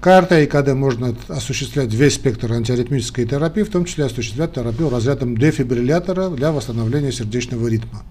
КРТ 0.00 0.32
и 0.32 0.46
КД 0.46 0.72
можно 0.72 1.14
осуществлять 1.28 1.92
весь 1.92 2.14
спектр 2.14 2.50
антиаритмической 2.52 3.26
терапии, 3.26 3.62
в 3.62 3.70
том 3.70 3.84
числе 3.84 4.06
осуществлять 4.06 4.54
терапию 4.54 4.88
разрядом 4.88 5.36
дефибриллятора 5.36 6.30
для 6.30 6.52
восстановления 6.52 7.12
сердечного 7.12 7.68
ритма. 7.68 8.02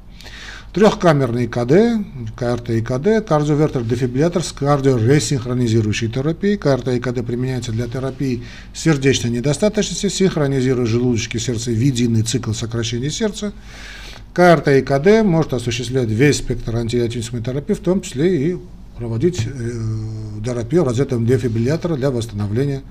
Трехкамерный 0.72 1.48
КД, 1.48 2.06
КРТ 2.38 2.70
и 2.70 2.82
КД, 2.82 3.28
кардиовертер 3.28 3.82
дефибриллятор 3.84 4.44
с 4.44 4.52
кардиоресинхронизирующей 4.52 6.10
терапией. 6.10 6.58
КРТ 6.58 6.90
и 6.90 7.00
КД 7.00 7.26
применяется 7.26 7.72
для 7.72 7.88
терапии 7.88 8.44
сердечной 8.76 9.32
недостаточности, 9.32 10.10
синхронизируя 10.10 10.86
желудочки 10.86 11.40
сердца 11.40 11.72
в 11.72 11.74
единый 11.74 12.22
цикл 12.22 12.52
сокращения 12.54 13.10
сердца. 13.10 13.52
КРТ 14.34 14.68
и 14.70 14.82
КД 14.82 15.24
может 15.24 15.54
осуществлять 15.54 16.10
весь 16.10 16.38
спектр 16.38 16.76
антиаритмической 16.76 17.42
терапии, 17.42 17.74
в 17.74 17.80
том 17.80 18.02
числе 18.02 18.52
и 18.52 18.58
проводить 18.98 19.46
э, 19.46 19.72
терапию 20.46 20.84
розетом 20.84 21.26
дефибриллятора 21.26 21.96
для 21.96 22.12
восстановления 22.12 22.82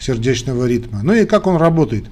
сердечного 0.00 0.66
ритма. 0.66 1.00
Ну 1.02 1.12
и 1.12 1.24
как 1.24 1.46
он 1.46 1.56
работает? 1.56 2.06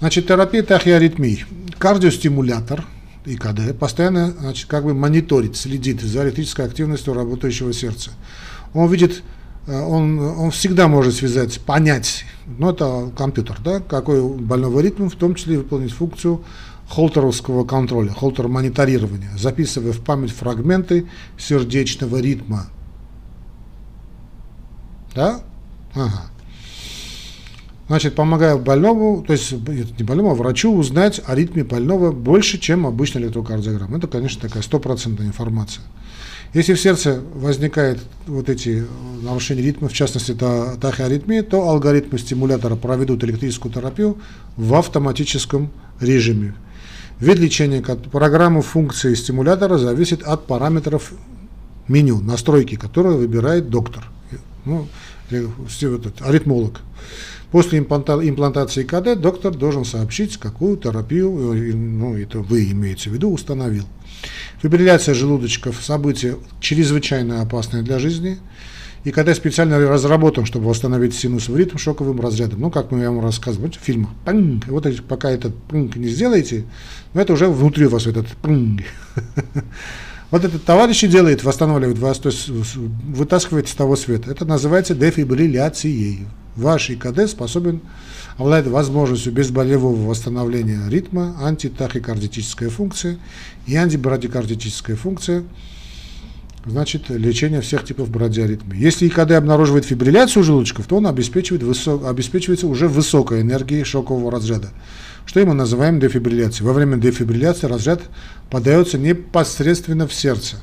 Значит, 0.00 0.28
терапия 0.28 0.62
тахиаритмий. 0.62 1.44
Кардиостимулятор 1.78 2.84
ИКД 3.26 3.76
постоянно 3.78 4.32
значит, 4.38 4.66
как 4.66 4.84
бы 4.84 4.94
мониторит, 4.94 5.56
следит 5.56 6.00
за 6.00 6.24
электрической 6.24 6.66
активностью 6.66 7.14
работающего 7.14 7.72
сердца. 7.72 8.10
Он 8.72 8.90
видит, 8.90 9.22
э, 9.66 9.76
он, 9.76 10.18
он 10.18 10.50
всегда 10.50 10.88
может 10.88 11.14
связать, 11.14 11.60
понять, 11.60 12.24
ну 12.46 12.70
это 12.70 13.10
компьютер, 13.16 13.58
да, 13.64 13.80
какой 13.80 14.22
больного 14.22 14.80
ритм, 14.80 15.08
в 15.08 15.16
том 15.16 15.34
числе 15.34 15.58
выполнить 15.58 15.92
функцию 15.92 16.44
холтеровского 16.88 17.64
контроля, 17.64 18.10
холтер 18.10 18.48
мониторирования, 18.48 19.30
записывая 19.36 19.92
в 19.92 20.00
память 20.00 20.32
фрагменты 20.32 21.06
сердечного 21.38 22.18
ритма. 22.18 22.66
Да? 25.14 25.40
Ага. 25.94 26.30
Значит, 27.86 28.14
помогая 28.14 28.56
больному, 28.56 29.22
то 29.26 29.34
есть 29.34 29.52
не 29.52 30.04
больному, 30.04 30.30
а 30.30 30.34
врачу 30.34 30.74
узнать 30.74 31.20
о 31.26 31.34
ритме 31.34 31.64
больного 31.64 32.12
больше, 32.12 32.58
чем 32.58 32.86
обычный 32.86 33.22
электрокардиограмма. 33.22 33.98
Это, 33.98 34.08
конечно, 34.08 34.40
такая 34.40 34.62
стопроцентная 34.62 35.26
информация. 35.26 35.84
Если 36.54 36.74
в 36.74 36.80
сердце 36.80 37.20
возникают 37.34 38.00
вот 38.26 38.48
эти 38.48 38.86
нарушения 39.22 39.62
ритма, 39.62 39.88
в 39.88 39.92
частности 39.92 40.34
тахиаритмия, 40.34 41.42
то 41.42 41.68
алгоритмы 41.68 42.18
стимулятора 42.18 42.76
проведут 42.76 43.22
электрическую 43.24 43.72
терапию 43.72 44.18
в 44.56 44.72
автоматическом 44.74 45.70
режиме. 46.00 46.54
Вид 47.20 47.38
лечения 47.38 47.82
программы 47.82 48.62
функции 48.62 49.14
стимулятора 49.14 49.78
зависит 49.78 50.22
от 50.22 50.46
параметров 50.46 51.12
меню, 51.86 52.20
настройки, 52.20 52.74
которые 52.74 53.16
выбирает 53.16 53.70
доктор, 53.70 54.04
ну, 54.64 54.88
этот, 55.30 56.22
аритмолог. 56.22 56.80
После 57.50 57.78
имплантации 57.78 58.82
КД 58.82 59.20
доктор 59.20 59.54
должен 59.54 59.84
сообщить, 59.84 60.38
какую 60.38 60.76
терапию, 60.76 61.30
ну, 61.76 62.16
это 62.16 62.40
вы 62.40 62.70
имеете 62.72 63.10
в 63.10 63.12
виду, 63.12 63.30
установил. 63.30 63.84
Фибрилляция 64.60 65.14
желудочков– 65.14 65.80
событие 65.84 66.36
чрезвычайно 66.60 67.42
опасное 67.42 67.82
для 67.82 67.98
жизни– 67.98 68.38
и 69.04 69.10
когда 69.10 69.34
специально 69.34 69.78
разработан, 69.78 70.46
чтобы 70.46 70.68
восстановить 70.68 71.14
синусовый 71.14 71.60
ритм 71.60 71.76
шоковым 71.76 72.20
разрядом, 72.20 72.60
ну, 72.60 72.70
как 72.70 72.90
мы 72.90 73.00
я 73.00 73.10
вам 73.10 73.22
рассказывали 73.22 73.70
в 73.70 73.74
фильмах, 73.74 74.10
панг, 74.24 74.66
вот 74.66 74.86
пока 75.06 75.30
этот 75.30 75.54
панг 75.64 75.94
не 75.96 76.08
сделаете, 76.08 76.64
ну, 77.12 77.20
это 77.20 77.34
уже 77.34 77.48
внутри 77.48 77.86
вас 77.86 78.06
этот 78.06 78.28
панг. 78.28 78.82
Вот 80.30 80.44
этот 80.44 80.64
товарищ 80.64 81.04
и 81.04 81.06
делает, 81.06 81.44
восстанавливает 81.44 81.98
вас, 81.98 82.18
то 82.18 82.28
есть 82.28 82.48
вытаскивает 82.48 83.68
с 83.68 83.74
того 83.74 83.94
света. 83.94 84.32
Это 84.32 84.44
называется 84.44 84.92
дефибрилляцией. 84.96 86.26
Ваш 86.56 86.90
ИКД 86.90 87.28
способен, 87.28 87.82
обладает 88.36 88.66
возможностью 88.66 89.32
безболевого 89.32 90.08
восстановления 90.08 90.88
ритма, 90.88 91.36
антитахикардитическая 91.40 92.68
функция 92.68 93.18
и 93.66 93.76
антибрадикардитическая 93.76 94.96
функция– 94.96 95.44
значит, 96.66 97.10
лечение 97.10 97.60
всех 97.60 97.84
типов 97.84 98.10
брадиаритмии. 98.10 98.78
Если 98.78 99.06
ИКД 99.06 99.32
обнаруживает 99.32 99.84
фибрилляцию 99.84 100.42
желудочков, 100.42 100.86
то 100.86 100.96
он 100.96 101.06
обеспечивает 101.06 101.62
высок, 101.62 102.06
обеспечивается 102.06 102.66
уже 102.66 102.88
высокой 102.88 103.42
энергией 103.42 103.84
шокового 103.84 104.30
разряда, 104.30 104.70
что 105.26 105.44
мы 105.44 105.54
называем 105.54 106.00
дефибрилляцией. 106.00 106.66
Во 106.66 106.72
время 106.72 106.96
дефибрилляции 106.96 107.66
разряд 107.66 108.02
подается 108.50 108.98
непосредственно 108.98 110.06
в 110.06 110.14
сердце. 110.14 110.56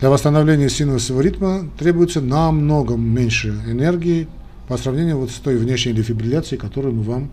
Для 0.00 0.10
восстановления 0.10 0.68
синусового 0.68 1.22
ритма 1.22 1.68
требуется 1.78 2.20
намного 2.20 2.96
меньше 2.96 3.50
энергии 3.68 4.26
по 4.66 4.76
сравнению 4.76 5.18
вот 5.18 5.30
с 5.30 5.34
той 5.34 5.56
внешней 5.56 5.92
дефибрилляцией, 5.92 6.60
которую 6.60 6.94
мы 6.94 7.02
вам, 7.02 7.30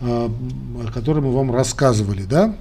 о 0.00 0.90
которой 0.94 1.20
мы 1.20 1.32
вам 1.32 1.52
рассказывали. 1.52 2.22
Да? 2.22 2.54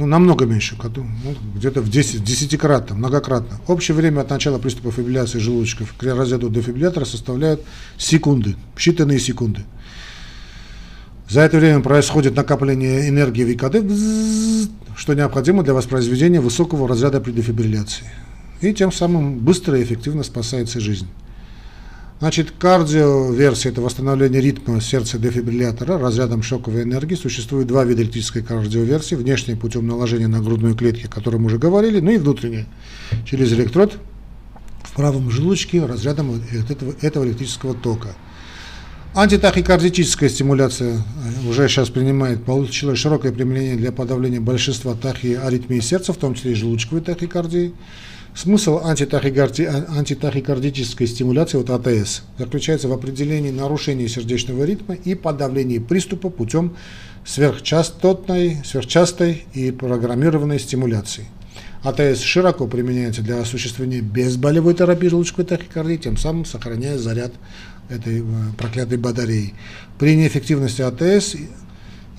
Ну, 0.00 0.06
намного 0.06 0.46
меньше, 0.46 0.78
ну, 0.82 1.04
где-то 1.54 1.82
в 1.82 1.90
10, 1.90 2.24
десятикратно, 2.24 2.96
многократно. 2.96 3.60
Общее 3.66 3.94
время 3.94 4.20
от 4.22 4.30
начала 4.30 4.58
приступа 4.58 4.90
фибрилляции 4.90 5.38
желудочков 5.38 5.92
к 5.92 6.02
разряду 6.02 6.48
дефибриллятора 6.48 7.04
составляет 7.04 7.60
секунды, 7.98 8.56
считанные 8.76 9.18
секунды. 9.18 9.62
За 11.28 11.42
это 11.42 11.58
время 11.58 11.80
происходит 11.80 12.34
накопление 12.34 13.10
энергии 13.10 13.44
в 13.44 13.50
ИКД, 13.50 14.70
что 14.96 15.12
необходимо 15.12 15.62
для 15.62 15.74
воспроизведения 15.74 16.40
высокого 16.40 16.88
разряда 16.88 17.20
при 17.20 17.32
дефибрилляции. 17.32 18.06
И 18.62 18.72
тем 18.72 18.92
самым 18.92 19.38
быстро 19.38 19.78
и 19.78 19.82
эффективно 19.82 20.22
спасается 20.22 20.80
жизнь. 20.80 21.08
Значит, 22.20 22.50
кардиоверсия– 22.50 23.70
это 23.72 23.80
восстановление 23.80 24.42
ритма 24.42 24.82
сердца 24.82 25.18
дефибриллятора 25.18 25.98
разрядом 25.98 26.42
шоковой 26.42 26.82
энергии. 26.82 27.14
Существует 27.14 27.66
два 27.66 27.82
вида 27.84 28.02
электрической 28.02 28.42
кардиоверсии. 28.42 29.14
Внешняя 29.14 29.56
путем 29.56 29.86
наложения 29.86 30.28
на 30.28 30.42
грудную 30.42 30.74
клетки, 30.74 31.06
о 31.06 31.08
которой 31.08 31.36
мы 31.36 31.46
уже 31.46 31.56
говорили, 31.56 31.98
ну 31.98 32.10
и 32.10 32.18
внутренняя 32.18 32.66
через 33.24 33.54
электрод 33.54 33.96
в 34.82 34.92
правом 34.92 35.30
желудочке 35.30 35.82
разрядом 35.82 36.42
этого, 36.52 36.94
этого 37.00 37.24
электрического 37.24 37.72
тока. 37.72 38.10
Антитахикардическая 39.14 40.28
стимуляция 40.28 40.96
э, 40.98 41.48
уже 41.48 41.68
сейчас 41.68 41.88
принимает, 41.88 42.44
получила 42.44 42.94
широкое 42.96 43.32
применение 43.32 43.76
для 43.76 43.92
подавления 43.92 44.40
большинства 44.40 44.94
тахиаритмии 44.94 45.80
сердца, 45.80 46.12
в 46.12 46.18
том 46.18 46.34
числе 46.34 46.52
и 46.52 46.54
желудочковой 46.54 47.00
тахикардии. 47.00 47.72
Смысл 48.40 48.80
антитахикарди... 48.82 49.64
антитахикардической 49.64 51.06
стимуляции, 51.06 51.58
вот 51.58 51.68
АТС, 51.68 52.22
заключается 52.38 52.88
в 52.88 52.92
определении 52.94 53.50
нарушения 53.50 54.08
сердечного 54.08 54.64
ритма 54.64 54.94
и 54.94 55.14
подавлении 55.14 55.78
приступа 55.78 56.30
путем 56.30 56.74
сверхчастотной, 57.26 58.62
сверхчастой 58.64 59.44
и 59.52 59.70
программированной 59.72 60.58
стимуляции. 60.58 61.26
АТС 61.82 62.22
широко 62.22 62.66
применяется 62.66 63.20
для 63.20 63.42
осуществления 63.42 64.00
безболевой 64.00 64.72
терапии 64.72 65.08
желудочковой 65.08 65.44
тахикардии, 65.44 65.98
тем 65.98 66.16
самым 66.16 66.46
сохраняя 66.46 66.96
заряд 66.96 67.32
этой 67.90 68.20
э, 68.20 68.24
проклятой 68.56 68.96
батареи. 68.96 69.52
При 69.98 70.16
неэффективности 70.16 70.80
АТС 70.80 71.36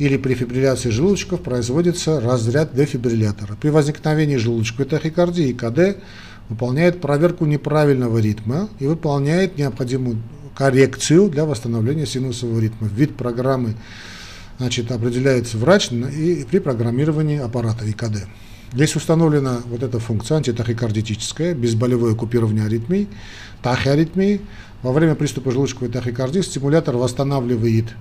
или 0.01 0.17
при 0.17 0.33
фибрилляции 0.33 0.89
желудочков 0.89 1.41
производится 1.41 2.19
разряд 2.19 2.73
дефибриллятора. 2.73 3.55
При 3.61 3.69
возникновении 3.69 4.35
желудочковой 4.37 4.87
тахикардии 4.87 5.53
КД 5.53 6.01
выполняет 6.49 6.99
проверку 6.99 7.45
неправильного 7.45 8.17
ритма 8.17 8.67
и 8.79 8.87
выполняет 8.87 9.59
необходимую 9.59 10.17
коррекцию 10.55 11.29
для 11.29 11.45
восстановления 11.45 12.07
синусового 12.07 12.59
ритма. 12.59 12.87
Вид 12.87 13.15
программы 13.15 13.75
значит, 14.57 14.91
определяется 14.91 15.59
врач 15.59 15.91
и 15.91 16.47
при 16.49 16.57
программировании 16.57 17.37
аппарата 17.37 17.87
ИКД. 17.87 18.25
Здесь 18.73 18.95
установлена 18.95 19.59
вот 19.67 19.83
эта 19.83 19.99
функция 19.99 20.37
антитахикардитическая, 20.37 21.53
безболевое 21.53 22.15
купирование 22.15 22.65
аритмий, 22.65 23.07
тахиаритмии. 23.61 24.41
Во 24.81 24.93
время 24.93 25.13
приступа 25.13 25.51
желудочковой 25.51 25.91
тахикардии 25.91 26.41
стимулятор 26.41 26.97
восстанавливает 26.97 27.93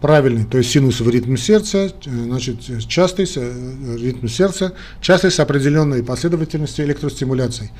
правильный, 0.00 0.44
то 0.44 0.58
есть 0.58 0.70
синусовый 0.70 1.14
ритм 1.14 1.36
сердца, 1.36 1.92
значит, 2.04 2.60
частый 2.88 3.30
э, 3.34 3.96
ритм 3.98 4.26
сердца, 4.28 4.74
частый 5.00 5.30
с 5.30 5.40
определенной 5.40 6.02
последовательностью 6.02 6.86
электростимуляций. 6.86 7.70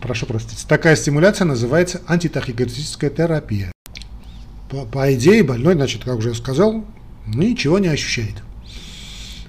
Прошу 0.00 0.26
простить. 0.26 0.66
Такая 0.68 0.96
стимуляция 0.96 1.46
называется 1.46 2.02
антитахикардическая 2.06 3.10
терапия. 3.10 3.72
По, 4.70 4.84
по 4.84 5.14
идее, 5.14 5.42
больной, 5.42 5.74
значит, 5.74 6.04
как 6.04 6.16
уже 6.16 6.30
я 6.30 6.34
сказал, 6.34 6.84
ничего 7.26 7.78
не 7.78 7.88
ощущает. 7.88 8.34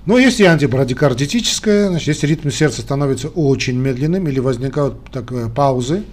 Но 0.06 0.20
если 0.20 0.44
антибрадикардитическая, 0.44 1.90
значит, 1.90 2.08
если 2.08 2.28
ритм 2.28 2.50
сердца 2.50 2.82
становится 2.82 3.28
очень 3.30 3.78
медленным 3.78 4.28
или 4.28 4.40
возникают 4.40 5.12
так, 5.12 5.54
паузы, 5.54 6.04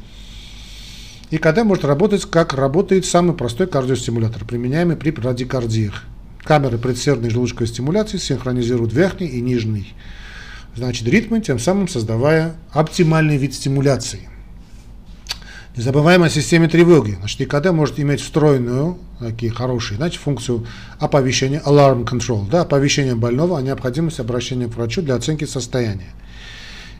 и 1.32 1.38
КД 1.38 1.64
может 1.64 1.86
работать, 1.86 2.26
как 2.26 2.52
работает 2.52 3.06
самый 3.06 3.34
простой 3.34 3.66
кардиостимулятор, 3.66 4.44
применяемый 4.44 4.96
при 4.96 5.10
радикардиях. 5.10 6.04
Камеры 6.44 6.76
предсердной 6.76 7.30
желудочковой 7.30 7.68
стимуляции 7.68 8.18
синхронизируют 8.18 8.92
верхний 8.92 9.28
и 9.28 9.40
нижний 9.40 9.94
значит, 10.74 11.08
ритмы, 11.08 11.40
тем 11.40 11.58
самым 11.58 11.88
создавая 11.88 12.56
оптимальный 12.70 13.38
вид 13.38 13.54
стимуляции. 13.54 14.28
Не 15.74 15.82
забываем 15.82 16.22
о 16.22 16.28
системе 16.28 16.68
тревоги. 16.68 17.12
Значит, 17.12 17.40
ИКД 17.40 17.70
может 17.70 17.98
иметь 17.98 18.20
встроенную, 18.20 18.98
такие 19.18 19.50
хорошие, 19.50 19.96
значит, 19.96 20.20
функцию 20.20 20.66
оповещения, 20.98 21.60
alarm 21.60 22.04
control, 22.04 22.46
да, 22.50 22.60
оповещение 22.60 23.14
больного 23.14 23.58
о 23.58 23.62
необходимости 23.62 24.20
обращения 24.20 24.66
к 24.66 24.74
врачу 24.74 25.00
для 25.00 25.14
оценки 25.14 25.46
состояния. 25.46 26.12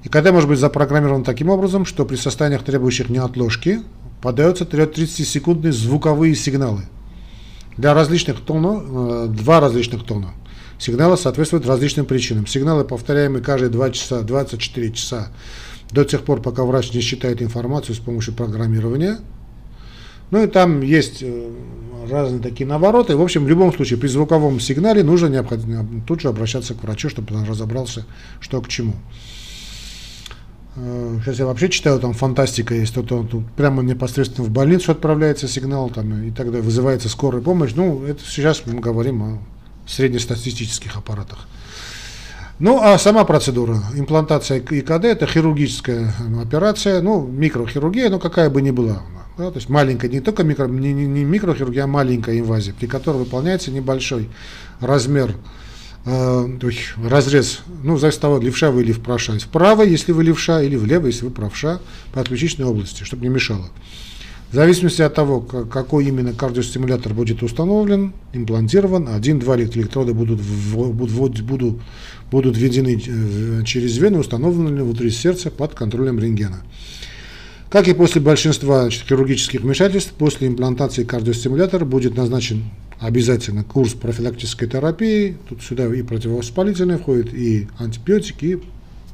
ИКД 0.05 0.33
может 0.33 0.49
быть 0.49 0.59
запрограммирован 0.59 1.23
таким 1.25 1.49
образом, 1.49 1.85
что 1.85 2.05
при 2.05 2.17
состояниях, 2.17 2.65
требующих 2.65 3.09
неотложки, 3.09 3.83
подаются 4.21 4.65
30-секундные 4.65 5.73
звуковые 5.73 6.35
сигналы. 6.35 6.83
Для 7.77 7.95
различных 7.95 8.41
тонов, 8.41 8.85
э, 8.87 9.27
два 9.29 9.61
различных 9.61 10.05
тона. 10.05 10.33
Сигналы 10.79 11.17
соответствуют 11.17 11.67
различным 11.67 12.07
причинам. 12.07 12.47
Сигналы, 12.47 12.85
повторяемые 12.85 13.43
каждые 13.43 13.71
2 13.71 13.91
часа, 13.91 14.23
24 14.23 14.93
часа, 14.93 15.29
до 15.91 16.05
тех 16.05 16.23
пор, 16.23 16.43
пока 16.43 16.65
врач 16.65 16.93
не 16.93 17.01
считает 17.01 17.41
информацию 17.41 17.95
с 17.95 17.99
помощью 17.99 18.35
программирования. 18.35 19.19
Ну 20.33 20.43
и 20.43 20.47
там 20.47 20.81
есть 20.81 21.23
э, 21.23 21.51
разные 22.11 22.41
такие 22.41 22.67
навороты. 22.67 23.17
В 23.17 23.23
общем, 23.23 23.45
в 23.45 23.49
любом 23.49 23.73
случае, 23.73 23.99
при 23.99 24.09
звуковом 24.09 24.59
сигнале 24.59 25.05
нужно 25.05 25.29
необходимо 25.29 25.87
тут 26.07 26.21
же 26.21 26.29
обращаться 26.29 26.75
к 26.75 26.83
врачу, 26.83 27.09
чтобы 27.09 27.35
он 27.37 27.45
разобрался, 27.45 28.05
что 28.41 28.61
к 28.61 28.69
чему. 28.69 28.95
Э, 30.75 31.19
сейчас 31.23 31.39
я 31.39 31.47
вообще 31.47 31.69
читаю, 31.69 32.01
там 32.01 32.15
фантастика 32.15 32.75
есть, 32.75 32.95
то, 32.95 33.03
то, 33.03 33.23
то 33.25 33.43
прямо 33.57 33.83
непосредственно 33.83 34.47
в 34.47 34.51
больницу 34.51 34.93
отправляется 34.93 35.49
сигнал, 35.49 35.91
там, 35.91 36.23
и 36.25 36.31
тогда 36.31 36.61
вызывается 36.61 37.09
скорая 37.09 37.43
помощь. 37.43 37.73
Ну, 37.75 38.05
это 38.05 38.23
сейчас 38.25 38.63
мы 38.67 38.81
говорим 38.81 39.23
о 39.23 39.39
среднестатистических 39.87 40.97
аппаратах. 40.97 41.47
Ну, 42.59 42.81
а 42.81 42.97
сама 42.99 43.25
процедура, 43.25 43.79
имплантация 43.95 44.61
ИКД, 44.61 45.05
это 45.05 45.27
хирургическая 45.27 46.15
операция, 46.41 47.03
ну, 47.03 47.27
микрохирургия, 47.27 48.09
но 48.09 48.19
какая 48.19 48.51
бы 48.51 48.63
ни 48.63 48.71
была. 48.71 49.03
Да, 49.37 49.51
то 49.51 49.57
есть 49.57 49.69
маленькая, 49.69 50.09
не 50.09 50.21
только 50.21 50.45
микро, 50.45 50.69
не, 50.69 50.93
не, 50.93 51.07
не 51.07 51.25
микрохирургия, 51.25 51.85
а 51.85 51.87
маленькая 51.87 52.39
инвазия, 52.39 52.75
при 52.79 52.87
которой 52.87 53.17
выполняется 53.17 53.71
небольшой 53.71 54.29
размер 54.81 55.35
э, 56.05 56.59
разрез, 57.09 57.61
ну, 57.83 57.97
зависит 57.99 58.19
от 58.19 58.23
того, 58.23 58.39
левша 58.39 58.71
вы 58.71 58.83
или 58.83 58.93
вправша. 58.93 59.39
Вправо, 59.39 59.83
если 59.83 60.13
вы 60.13 60.25
левша, 60.25 60.63
или 60.63 60.77
влево, 60.77 61.07
если 61.07 61.25
вы 61.25 61.31
правша, 61.31 61.81
по 62.13 62.23
ключичной 62.23 62.67
области, 62.67 63.05
чтобы 63.05 63.23
не 63.23 63.29
мешало. 63.29 63.71
В 64.53 64.55
зависимости 64.55 65.01
от 65.01 65.15
того, 65.15 65.41
какой 65.41 66.05
именно 66.05 66.35
кардиостимулятор 66.35 67.15
будет 67.15 67.43
установлен, 67.43 68.13
имплантирован, 68.35 69.09
один-два 69.09 69.57
электрода 69.57 70.13
будут, 70.13 70.43
будут, 70.43 71.41
будут, 71.41 71.81
будут 72.31 72.57
введены 72.59 73.01
э, 73.03 73.65
через 73.65 73.97
вену, 73.97 74.19
установлены 74.19 74.85
внутри 74.85 75.11
сердца 75.11 75.51
под 75.51 75.73
контролем 75.75 76.19
рентгена. 76.19 76.59
Как 77.71 77.89
и 77.89 77.95
после 77.95 78.21
большинства 78.21 78.91
хирургических 78.91 79.63
вмешательств, 79.63 80.13
после 80.13 80.49
имплантации 80.49 81.05
кардиостимулятора 81.05 81.87
будет 81.87 82.15
назначен 82.15 82.65
обязательно 83.03 83.65
курс 83.65 83.95
профилактической 83.95 84.69
терапии. 84.69 85.37
Тут 85.49 85.63
сюда 85.63 85.93
и 85.93 86.03
противовоспалительные 86.03 86.99
входят, 86.99 87.35
и 87.35 87.69
антибиотики, 87.79 88.45
и 88.45 88.63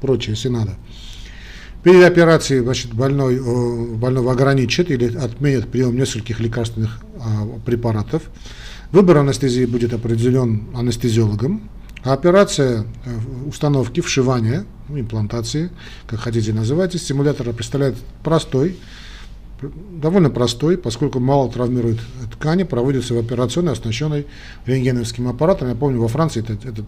прочее, 0.00 0.34
если 0.34 0.48
надо. 0.48 0.74
Перед 1.82 2.04
операцией 2.04 2.60
значит, 2.60 2.92
больной, 2.92 3.40
больного 3.96 4.32
ограничат 4.32 4.90
или 4.90 5.16
отменят 5.16 5.68
прием 5.68 5.96
нескольких 5.96 6.40
лекарственных 6.40 7.00
а, 7.20 7.46
препаратов. 7.64 8.22
Выбор 8.92 9.18
анестезии 9.18 9.64
будет 9.64 9.92
определен 9.92 10.66
анестезиологом. 10.74 11.70
А 12.04 12.12
операция 12.12 12.84
э, 13.04 13.18
установки, 13.46 14.00
вшивания, 14.00 14.64
ну, 14.88 15.00
имплантации, 15.00 15.70
как 16.06 16.20
хотите 16.20 16.52
называйте, 16.52 16.96
стимулятора 16.96 17.52
представляет 17.52 17.96
простой, 18.22 18.76
довольно 19.60 20.30
простой, 20.30 20.78
поскольку 20.78 21.20
мало 21.20 21.50
травмирует 21.50 21.98
ткани, 22.32 22.62
проводится 22.62 23.14
в 23.14 23.18
операционной, 23.18 23.72
оснащенной 23.72 24.26
рентгеновским 24.66 25.28
аппаратом. 25.28 25.68
Я 25.68 25.74
помню, 25.74 26.00
во 26.00 26.08
Франции 26.08 26.40
это, 26.40 26.54
это 26.68 26.84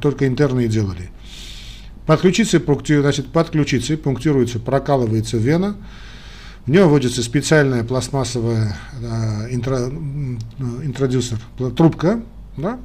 только 0.00 0.26
интерные 0.26 0.68
делали. 0.68 1.10
Под 2.06 2.20
ключицей, 2.20 2.62
значит, 3.00 3.28
под 3.28 3.50
ключицей 3.50 3.96
пунктируется, 3.96 4.58
прокалывается 4.58 5.38
вена, 5.38 5.76
в 6.66 6.70
нее 6.70 6.84
вводится 6.86 7.22
специальная 7.22 7.84
пластмассовая 7.84 8.76
э, 9.00 9.54
интро, 9.54 9.90
интродюсер, 10.82 11.38
трубка, 11.76 12.22
да, 12.56 12.78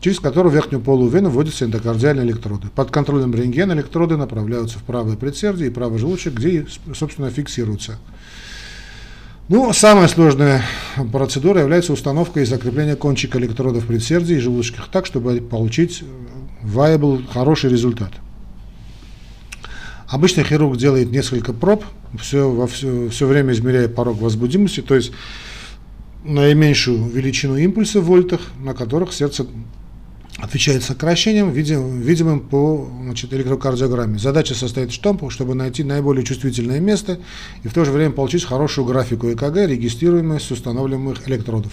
через 0.00 0.20
которую 0.20 0.52
в 0.52 0.54
верхнюю 0.54 0.82
полую 0.82 1.10
вену 1.10 1.30
вводятся 1.30 1.64
эндокардиальные 1.64 2.26
электроды. 2.26 2.68
Под 2.74 2.90
контролем 2.90 3.34
рентгена 3.34 3.72
электроды 3.72 4.16
направляются 4.16 4.78
в 4.78 4.82
правое 4.82 5.16
предсердие 5.16 5.68
и 5.68 5.70
правый 5.70 5.98
желудочек, 5.98 6.34
где, 6.34 6.66
собственно, 6.94 7.30
фиксируются. 7.30 7.98
Ну, 9.46 9.70
самая 9.74 10.08
сложная 10.08 10.64
процедура 11.12 11.60
является 11.60 11.92
установка 11.92 12.40
и 12.40 12.46
закрепление 12.46 12.96
кончика 12.96 13.38
электродов 13.38 13.84
в 13.84 13.86
предсердии 13.86 14.36
и 14.36 14.40
желудочках 14.40 14.88
так, 14.88 15.04
чтобы 15.04 15.38
получить 15.42 16.02
viable, 16.62 17.22
хороший 17.30 17.68
результат. 17.68 18.10
Обычно 20.08 20.44
хирург 20.44 20.78
делает 20.78 21.10
несколько 21.10 21.52
проб, 21.52 21.84
все, 22.18 22.50
во 22.50 22.66
все, 22.66 23.10
все 23.10 23.26
время 23.26 23.52
измеряя 23.52 23.88
порог 23.88 24.18
возбудимости, 24.18 24.80
то 24.80 24.94
есть 24.94 25.12
наименьшую 26.24 27.10
величину 27.10 27.56
импульса 27.58 28.00
в 28.00 28.04
вольтах, 28.04 28.40
на 28.58 28.72
которых 28.72 29.12
сердце 29.12 29.46
отвечает 30.38 30.82
сокращением, 30.82 31.50
видим, 31.50 32.00
видимым 32.00 32.40
по 32.40 32.88
значит, 33.02 33.32
электрокардиограмме. 33.32 34.18
Задача 34.18 34.54
состоит 34.54 34.92
в 34.92 34.98
том, 35.00 35.30
чтобы 35.30 35.54
найти 35.54 35.84
наиболее 35.84 36.24
чувствительное 36.24 36.80
место 36.80 37.20
и 37.62 37.68
в 37.68 37.74
то 37.74 37.84
же 37.84 37.92
время 37.92 38.12
получить 38.12 38.44
хорошую 38.44 38.84
графику 38.86 39.30
ЭКГ, 39.30 39.56
регистрируемую 39.68 40.40
с 40.40 40.50
устанавливаемых 40.50 41.28
электродов. 41.28 41.72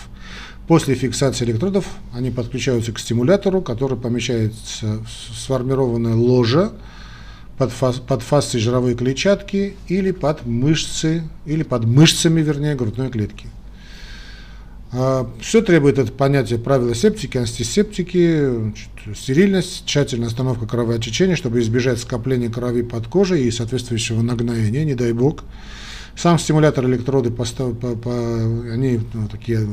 После 0.67 0.95
фиксации 0.95 1.45
электродов 1.45 1.86
они 2.13 2.30
подключаются 2.30 2.91
к 2.93 3.00
стимулятору, 3.00 3.62
который 3.62 3.97
помещается 3.97 5.00
в 5.00 5.36
сформированное 5.36 6.15
ложе 6.15 6.71
под, 7.58 7.71
фас, 7.71 7.97
под 7.97 8.21
фасцией 8.21 8.63
жировой 8.63 8.95
клетчатки 8.95 9.76
или 9.88 10.12
под 10.12 10.45
мышцы, 10.45 11.24
или 11.45 11.63
под 11.63 11.86
мышцами, 11.86 12.41
вернее, 12.41 12.76
грудной 12.76 13.10
клетки. 13.10 13.47
А, 14.94 15.30
Все 15.40 15.62
требует 15.62 15.98
это 15.98 16.12
понятие 16.12 16.60
правила 16.60 16.94
септики, 16.94 17.38
антисептики, 17.38 18.74
стерильность, 19.16 19.86
тщательная 19.86 20.28
остановка 20.28 20.68
кровоотечения, 20.68 21.36
чтобы 21.36 21.62
избежать 21.62 22.00
скопления 22.00 22.50
крови 22.50 22.82
под 22.82 23.08
кожей 23.08 23.44
и 23.44 23.52
соответствующего 23.52 24.22
нагноения, 24.22 24.84
не 24.84 24.96
дай 24.96 25.14
бог. 25.14 25.44
Сам 26.18 26.38
стимулятор 26.38 26.86
электроды, 26.86 27.32
постав, 27.32 27.78
по, 27.78 27.96
по, 27.96 28.14
они 28.74 29.00
ну, 29.14 29.30
такие 29.30 29.66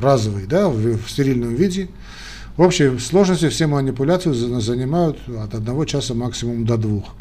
разовые, 0.00 0.46
да, 0.46 0.68
в, 0.68 0.96
в 0.96 1.10
стерильном 1.10 1.54
виде. 1.54 1.88
В 2.56 2.62
общей 2.62 2.98
сложности 2.98 3.50
все 3.50 3.66
манипуляции 3.66 4.32
занимают 4.32 5.18
от 5.28 5.54
одного 5.54 5.84
часа 5.84 6.14
максимум 6.14 6.64
до 6.64 6.78
двух. 6.78 7.14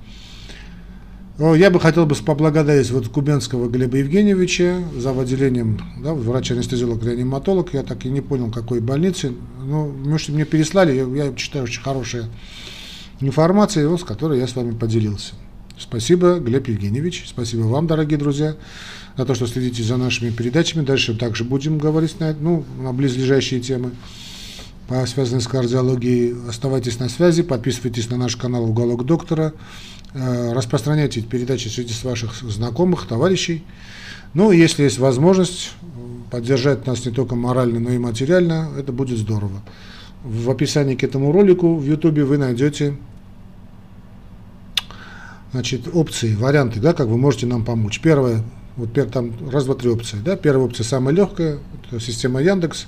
Я 1.40 1.70
бы 1.70 1.80
хотел 1.80 2.08
бы 2.08 2.16
поблагодарить 2.16 2.90
вот 2.90 3.10
Кубенского 3.10 3.70
Глеба 3.70 3.98
Евгеньевича 3.98 4.84
за 4.96 5.14
выделением, 5.14 5.80
да, 6.02 6.16
врач-анестезиолог, 6.16 7.04
реаниматолог. 7.04 7.76
Я 7.76 7.84
так 7.84 8.06
и 8.06 8.10
не 8.10 8.22
понял, 8.22 8.50
какой 8.50 8.80
больницы. 8.80 9.34
Но 9.64 9.86
может, 9.86 10.30
мне 10.30 10.46
переслали, 10.46 10.96
я, 10.96 11.26
я 11.26 11.34
читаю 11.36 11.66
очень 11.66 11.84
хорошая 11.84 12.26
информация, 13.20 13.88
вот, 13.88 14.02
с 14.02 14.04
которой 14.04 14.40
я 14.40 14.48
с 14.48 14.56
вами 14.56 14.72
поделился. 14.72 15.36
Спасибо, 15.78 16.40
Глеб 16.40 16.68
Евгеньевич. 16.70 17.26
Спасибо 17.28 17.62
вам, 17.62 17.86
дорогие 17.86 18.18
друзья, 18.18 18.56
за 19.16 19.26
то, 19.26 19.36
что 19.36 19.46
следите 19.46 19.84
за 19.84 19.98
нашими 19.98 20.32
передачами. 20.32 20.84
Дальше 20.84 21.16
также 21.16 21.44
будем 21.44 21.78
говорить 21.78 22.20
на, 22.20 22.34
ну, 22.34 22.66
на 22.82 22.94
близлежащие 22.94 23.60
темы, 23.60 23.92
связанные 25.06 25.42
с 25.42 25.48
кардиологией. 25.48 26.36
Оставайтесь 26.48 27.00
на 27.00 27.10
связи, 27.10 27.44
подписывайтесь 27.44 28.10
на 28.10 28.18
наш 28.18 28.36
канал 28.36 28.64
«Уголок 28.64 29.06
доктора». 29.06 29.54
Э, 30.14 30.54
распространяйте 30.54 31.22
передачи 31.22 31.68
среди 31.68 31.94
ваших 32.04 32.34
знакомых, 32.36 33.08
товарищей. 33.08 33.64
Ну, 34.34 34.52
если 34.52 34.84
есть 34.84 35.00
возможность 35.00 35.72
поддержать 36.32 36.86
нас 36.86 37.06
не 37.06 37.12
только 37.12 37.36
морально, 37.36 37.80
но 37.80 37.92
и 37.92 37.98
материально, 37.98 38.70
это 38.78 38.92
будет 38.92 39.18
здорово. 39.18 39.62
В 40.24 40.50
описании 40.50 40.96
к 40.96 41.04
этому 41.04 41.32
ролику 41.32 41.76
в 41.76 41.86
YouTube 41.86 42.20
вы 42.20 42.38
найдете 42.38 42.98
значит, 45.52 45.88
опции, 45.94 46.36
варианты, 46.36 46.80
да, 46.80 46.94
как 46.94 47.08
вы 47.08 47.18
можете 47.18 47.46
нам 47.46 47.64
помочь. 47.64 48.00
Первое, 48.02 48.44
вот 48.76 48.94
там 49.12 49.34
раз, 49.52 49.66
два, 49.66 49.76
три 49.76 49.90
опции. 49.90 50.18
Да. 50.24 50.36
Первая 50.36 50.66
опция 50.66 50.84
самая 50.84 51.14
легкая, 51.14 51.60
это 51.90 52.00
система 52.00 52.42
Яндекс. 52.42 52.88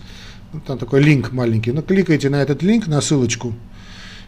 Там 0.65 0.77
такой 0.77 1.01
линк 1.01 1.31
маленький. 1.31 1.71
Ну, 1.71 1.81
кликайте 1.81 2.29
на 2.29 2.41
этот 2.41 2.63
линк, 2.63 2.87
на 2.87 3.01
ссылочку 3.01 3.53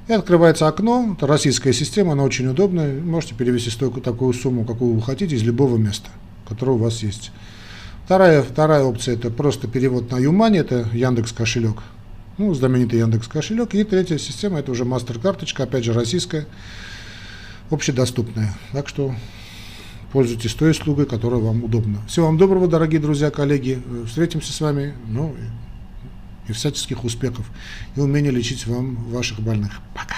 и 0.08 0.14
открывается 0.14 0.68
окно, 0.68 1.14
это 1.16 1.28
российская 1.28 1.74
система, 1.74 2.14
она 2.14 2.24
очень 2.24 2.48
удобная, 2.48 3.00
можете 3.00 3.36
перевести 3.36 3.70
столько, 3.70 4.02
такую 4.02 4.34
сумму, 4.34 4.66
какую 4.66 4.96
вы 4.96 5.02
хотите, 5.02 5.36
из 5.36 5.44
любого 5.44 5.78
места, 5.78 6.10
которое 6.48 6.74
у 6.74 6.78
вас 6.78 7.04
есть. 7.04 7.32
Вторая, 8.06 8.42
вторая 8.42 8.84
опция 8.84 9.16
это 9.16 9.30
просто 9.30 9.68
перевод 9.68 10.12
на 10.12 10.18
Юмани, 10.18 10.60
это 10.60 10.90
Яндекс 10.92 11.32
кошелек, 11.32 11.78
ну, 12.38 12.54
знаменитый 12.54 13.00
Яндекс 13.00 13.28
кошелек. 13.28 13.74
И 13.74 13.84
третья 13.84 14.18
система 14.18 14.60
это 14.60 14.72
уже 14.72 14.84
мастер-карточка, 14.84 15.64
опять 15.64 15.86
же 15.86 15.94
российская, 15.94 16.46
общедоступная. 17.70 18.54
Так 18.74 18.90
что 18.90 19.16
пользуйтесь 20.12 20.54
той 20.56 20.72
услугой, 20.72 21.06
которая 21.06 21.40
вам 21.40 21.64
удобна. 21.64 22.00
Всего 22.08 22.26
вам 22.26 22.38
доброго, 22.38 22.68
дорогие 22.68 23.00
друзья, 23.00 23.30
коллеги. 23.30 23.82
Встретимся 24.08 24.52
с 24.52 24.60
вами. 24.60 24.94
Ну, 25.08 25.36
и 26.52 26.54
всяческих 26.54 27.04
успехов 27.04 27.46
и 27.96 28.00
умения 28.00 28.32
лечить 28.32 28.68
вам 28.68 28.96
ваших 29.12 29.40
больных. 29.40 29.80
Пока. 29.96 30.18